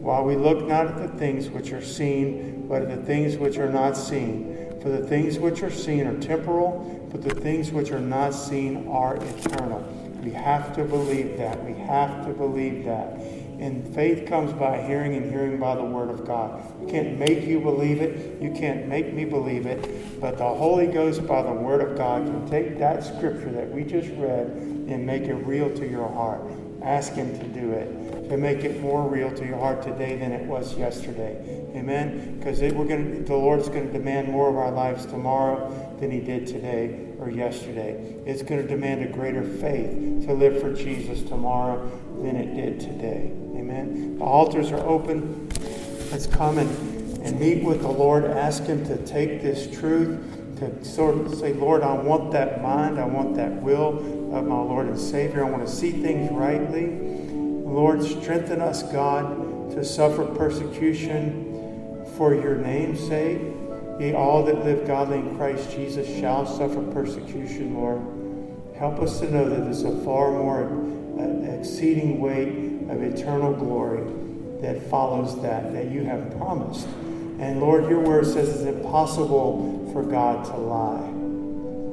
While 0.02 0.24
we 0.24 0.36
look 0.36 0.66
not 0.66 0.88
at 0.88 0.98
the 0.98 1.18
things 1.18 1.50
which 1.50 1.72
are 1.72 1.84
seen, 1.84 2.68
but 2.68 2.84
at 2.84 2.90
the 2.90 3.04
things 3.04 3.38
which 3.38 3.58
are 3.58 3.70
not 3.70 3.98
seen. 3.98 4.56
For 4.82 4.90
the 4.90 5.06
things 5.06 5.38
which 5.38 5.62
are 5.62 5.72
seen 5.72 6.08
are 6.08 6.18
temporal, 6.20 7.10
but 7.12 7.22
the 7.22 7.36
things 7.36 7.72
which 7.72 7.92
are 7.92 8.00
not 8.00 8.34
seen 8.34 8.88
are 8.88 9.18
eternal. 9.18 9.82
We 10.24 10.32
have 10.32 10.76
to 10.76 10.84
believe 10.84 11.38
that. 11.38 11.64
We 11.66 11.74
have 11.82 12.26
to 12.26 12.34
believe 12.34 12.86
that. 12.86 13.20
And 13.60 13.94
faith 13.94 14.26
comes 14.26 14.54
by 14.54 14.82
hearing 14.82 15.16
and 15.16 15.30
hearing 15.30 15.60
by 15.60 15.76
the 15.76 15.84
Word 15.84 16.10
of 16.10 16.26
God. 16.26 16.64
You 16.82 16.88
can't 16.88 17.20
make 17.20 17.44
you 17.44 17.60
believe 17.60 18.02
it. 18.02 18.42
You 18.42 18.52
can't 18.52 18.88
make 18.88 19.14
me 19.14 19.26
believe 19.26 19.66
it. 19.66 20.22
But 20.22 20.38
the 20.38 20.48
Holy 20.48 20.88
Ghost, 20.88 21.28
by 21.28 21.42
the 21.42 21.52
Word 21.52 21.82
of 21.82 21.98
God, 21.98 22.26
can 22.26 22.50
take 22.50 22.80
that 22.80 23.04
scripture 23.04 23.52
that 23.52 23.70
we 23.70 23.84
just 23.84 24.10
read 24.12 24.48
and 24.48 25.06
make 25.06 25.24
it 25.24 25.34
real 25.34 25.74
to 25.76 25.86
your 25.86 26.08
heart. 26.08 26.42
Ask 26.82 27.14
Him 27.14 27.38
to 27.38 27.46
do 27.48 27.72
it, 27.74 27.88
to 28.30 28.38
make 28.38 28.64
it 28.64 28.80
more 28.80 29.08
real 29.08 29.32
to 29.32 29.46
your 29.46 29.58
heart 29.58 29.82
today 29.82 30.16
than 30.18 30.32
it 30.32 30.46
was 30.46 30.78
yesterday. 30.78 31.36
Amen? 31.76 32.38
Because 32.38 32.62
we're 32.62 32.86
going 32.86 33.26
the 33.26 33.36
Lord's 33.36 33.70
going 33.70 33.88
to 33.88 33.94
demand 33.94 34.30
more 34.30 34.50
of 34.50 34.56
our 34.56 34.72
lives 34.72 35.06
tomorrow 35.06 35.96
than 36.00 36.12
He 36.12 36.20
did 36.20 36.46
today 36.48 37.08
or 37.20 37.30
yesterday. 37.30 37.92
It's 38.26 38.44
going 38.44 38.62
to 38.62 38.68
demand 38.68 39.04
a 39.04 39.08
greater 39.08 39.44
faith 39.44 40.26
to 40.26 40.34
live 40.34 40.62
for 40.62 40.74
Jesus 40.74 41.22
tomorrow 41.24 41.90
than 42.22 42.36
it 42.36 42.56
did 42.56 42.80
today. 42.80 43.32
Amen. 43.56 44.20
The 44.20 44.24
altars 44.24 44.72
are 44.72 44.86
open. 44.88 45.50
Let's 46.12 46.28
come 46.28 46.60
and, 46.60 46.70
and 47.24 47.40
meet 47.40 47.64
with 47.64 47.82
the 47.82 47.92
Lord. 47.92 48.26
Ask 48.26 48.64
Him 48.64 48.86
to 48.86 48.98
take 49.06 49.42
this 49.42 49.68
truth, 49.76 50.20
to 50.60 50.84
sort 50.86 51.18
of 51.18 51.34
say, 51.36 51.54
Lord, 51.54 51.82
I 51.82 51.94
want 51.94 52.32
that 52.32 52.62
mind, 52.62 53.00
I 53.00 53.06
want 53.06 53.36
that 53.38 53.52
will 53.62 53.98
of 54.36 54.46
my 54.46 54.62
Lord 54.62 54.88
and 54.88 55.00
Savior. 55.00 55.44
I 55.44 55.50
want 55.50 55.66
to 55.68 55.74
see 55.74 55.92
things 55.92 56.32
rightly. 56.32 57.19
Lord, 57.70 58.02
strengthen 58.02 58.62
us, 58.62 58.82
God, 58.82 59.72
to 59.76 59.86
suffer 59.86 60.26
persecution 60.26 62.04
for 62.18 62.34
your 62.34 62.56
name's 62.56 63.00
sake. 63.08 63.40
Ye 64.00 64.14
all 64.14 64.44
that 64.46 64.66
live 64.66 64.88
godly 64.88 65.20
in 65.20 65.38
Christ 65.38 65.70
Jesus 65.72 66.08
shall 66.20 66.48
suffer 66.48 66.82
persecution, 66.92 67.76
Lord. 67.76 68.02
Help 68.76 69.00
us 69.00 69.20
to 69.20 69.30
know 69.30 69.48
that 69.48 69.66
there's 69.66 69.84
a 69.84 69.96
far 70.04 70.32
more 70.32 70.64
uh, 71.20 71.60
exceeding 71.60 72.20
weight 72.20 72.90
of 72.90 73.04
eternal 73.04 73.54
glory 73.54 74.04
that 74.62 74.82
follows 74.90 75.40
that, 75.44 75.72
that 75.72 75.92
you 75.92 76.04
have 76.06 76.36
promised. 76.38 76.88
And 77.40 77.60
Lord, 77.60 77.88
your 77.88 78.00
word 78.00 78.26
says 78.26 78.50
it's 78.50 78.62
impossible 78.62 79.92
for 79.94 80.02
God 80.02 80.44
to 80.46 80.58
lie. 80.58 81.14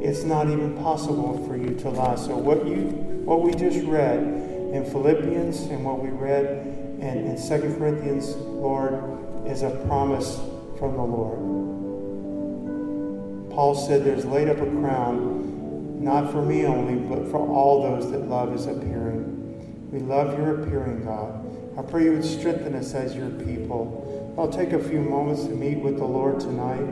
It's 0.01 0.25
not 0.25 0.49
even 0.49 0.75
possible 0.79 1.47
for 1.47 1.55
you 1.55 1.75
to 1.81 1.91
lie. 1.91 2.17
So 2.17 2.35
what 2.35 2.67
you 2.67 2.85
what 3.27 3.43
we 3.43 3.53
just 3.53 3.85
read 3.87 4.47
in 4.77 4.85
Philippians 4.85 5.63
and 5.63 5.85
what 5.85 5.99
we 5.99 6.11
read 6.11 6.45
in, 7.01 7.03
in 7.03 7.37
2 7.37 7.77
Corinthians, 7.79 8.37
Lord, 8.37 9.03
is 9.47 9.63
a 9.63 9.71
promise 9.87 10.37
from 10.79 10.97
the 10.97 11.03
Lord. 11.03 11.39
Paul 13.51 13.75
said 13.75 14.05
there's 14.05 14.27
laid 14.27 14.49
up 14.49 14.59
a 14.59 14.67
crown, 14.67 16.05
not 16.05 16.31
for 16.31 16.43
me 16.43 16.67
only, 16.67 16.97
but 16.97 17.31
for 17.31 17.39
all 17.39 17.83
those 17.83 18.11
that 18.11 18.29
love 18.29 18.55
is 18.55 18.67
appearing. 18.67 19.91
We 19.91 20.01
love 20.01 20.39
your 20.39 20.63
appearing, 20.63 21.05
God. 21.05 21.43
I 21.79 21.83
pray 21.83 22.05
you 22.05 22.13
would 22.13 22.25
strengthen 22.25 22.75
us 22.75 22.93
as 22.95 23.15
your 23.17 23.31
people. 23.31 24.35
I'll 24.39 24.53
take 24.53 24.73
a 24.73 24.83
few 24.83 25.01
moments 25.01 25.45
to 25.45 25.51
meet 25.51 25.79
with 25.79 25.97
the 25.97 26.05
Lord 26.05 26.41
tonight. 26.41 26.87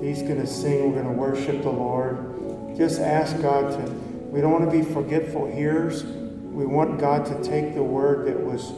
He's 0.00 0.22
going 0.22 0.40
to 0.40 0.46
sing. 0.46 0.92
We're 0.92 1.02
going 1.02 1.14
to 1.14 1.20
worship 1.20 1.62
the 1.62 1.70
Lord. 1.70 2.76
Just 2.76 3.00
ask 3.00 3.40
God 3.42 3.72
to, 3.72 3.92
we 4.30 4.40
don't 4.40 4.52
want 4.52 4.70
to 4.70 4.76
be 4.76 4.84
forgetful 4.84 5.50
hearers. 5.50 6.04
We 6.50 6.66
want 6.66 6.98
God 6.98 7.24
to 7.26 7.42
take 7.42 7.74
the 7.74 7.82
word 7.82 8.26
that 8.26 8.38
was 8.38 8.72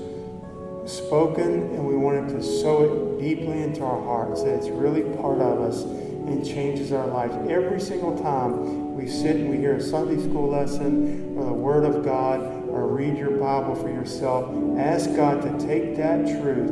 spoken 0.87 1.75
and 1.75 1.87
we 1.87 1.97
want 1.97 2.19
Him 2.19 2.39
to 2.39 2.43
sow 2.43 2.83
it 2.83 3.21
deeply 3.21 3.63
into 3.63 3.83
our 3.83 4.03
hearts, 4.03 4.43
that 4.43 4.55
it's 4.55 4.69
really 4.69 5.03
part 5.17 5.41
of 5.41 5.61
us 5.61 5.83
and 5.83 6.47
changes 6.47 6.93
our 6.93 7.07
life. 7.07 7.33
Every 7.49 7.81
single 7.81 8.17
time 8.19 8.95
we 8.95 9.09
sit 9.09 9.37
and 9.37 9.51
we 9.51 9.57
hear 9.57 9.77
a 9.77 9.81
Sunday 9.81 10.23
school 10.23 10.51
lesson 10.51 11.37
or 11.37 11.45
the 11.45 11.53
Word 11.53 11.85
of 11.85 12.05
God 12.05 12.41
or 12.69 12.87
read 12.89 13.17
your 13.17 13.33
Bible 13.33 13.75
for 13.75 13.89
yourself, 13.89 14.49
ask 14.79 15.15
God 15.17 15.43
to 15.43 15.67
take 15.67 15.97
that 15.97 16.27
truth 16.41 16.71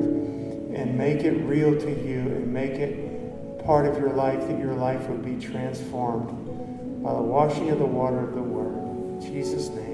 and 0.75 0.97
make 0.97 1.21
it 1.21 1.33
real 1.45 1.79
to 1.79 1.91
you 1.91 2.21
and 2.21 2.53
make 2.53 2.73
it 2.73 3.65
part 3.65 3.87
of 3.87 3.99
your 3.99 4.13
life, 4.13 4.41
that 4.47 4.59
your 4.59 4.75
life 4.75 5.09
would 5.09 5.25
be 5.25 5.45
transformed 5.45 7.03
by 7.03 7.13
the 7.13 7.23
washing 7.23 7.71
of 7.71 7.79
the 7.79 7.87
water 7.87 8.21
of 8.21 8.35
the 8.35 8.43
Word. 8.43 8.75
In 9.15 9.21
Jesus' 9.21 9.69
name. 9.69 9.90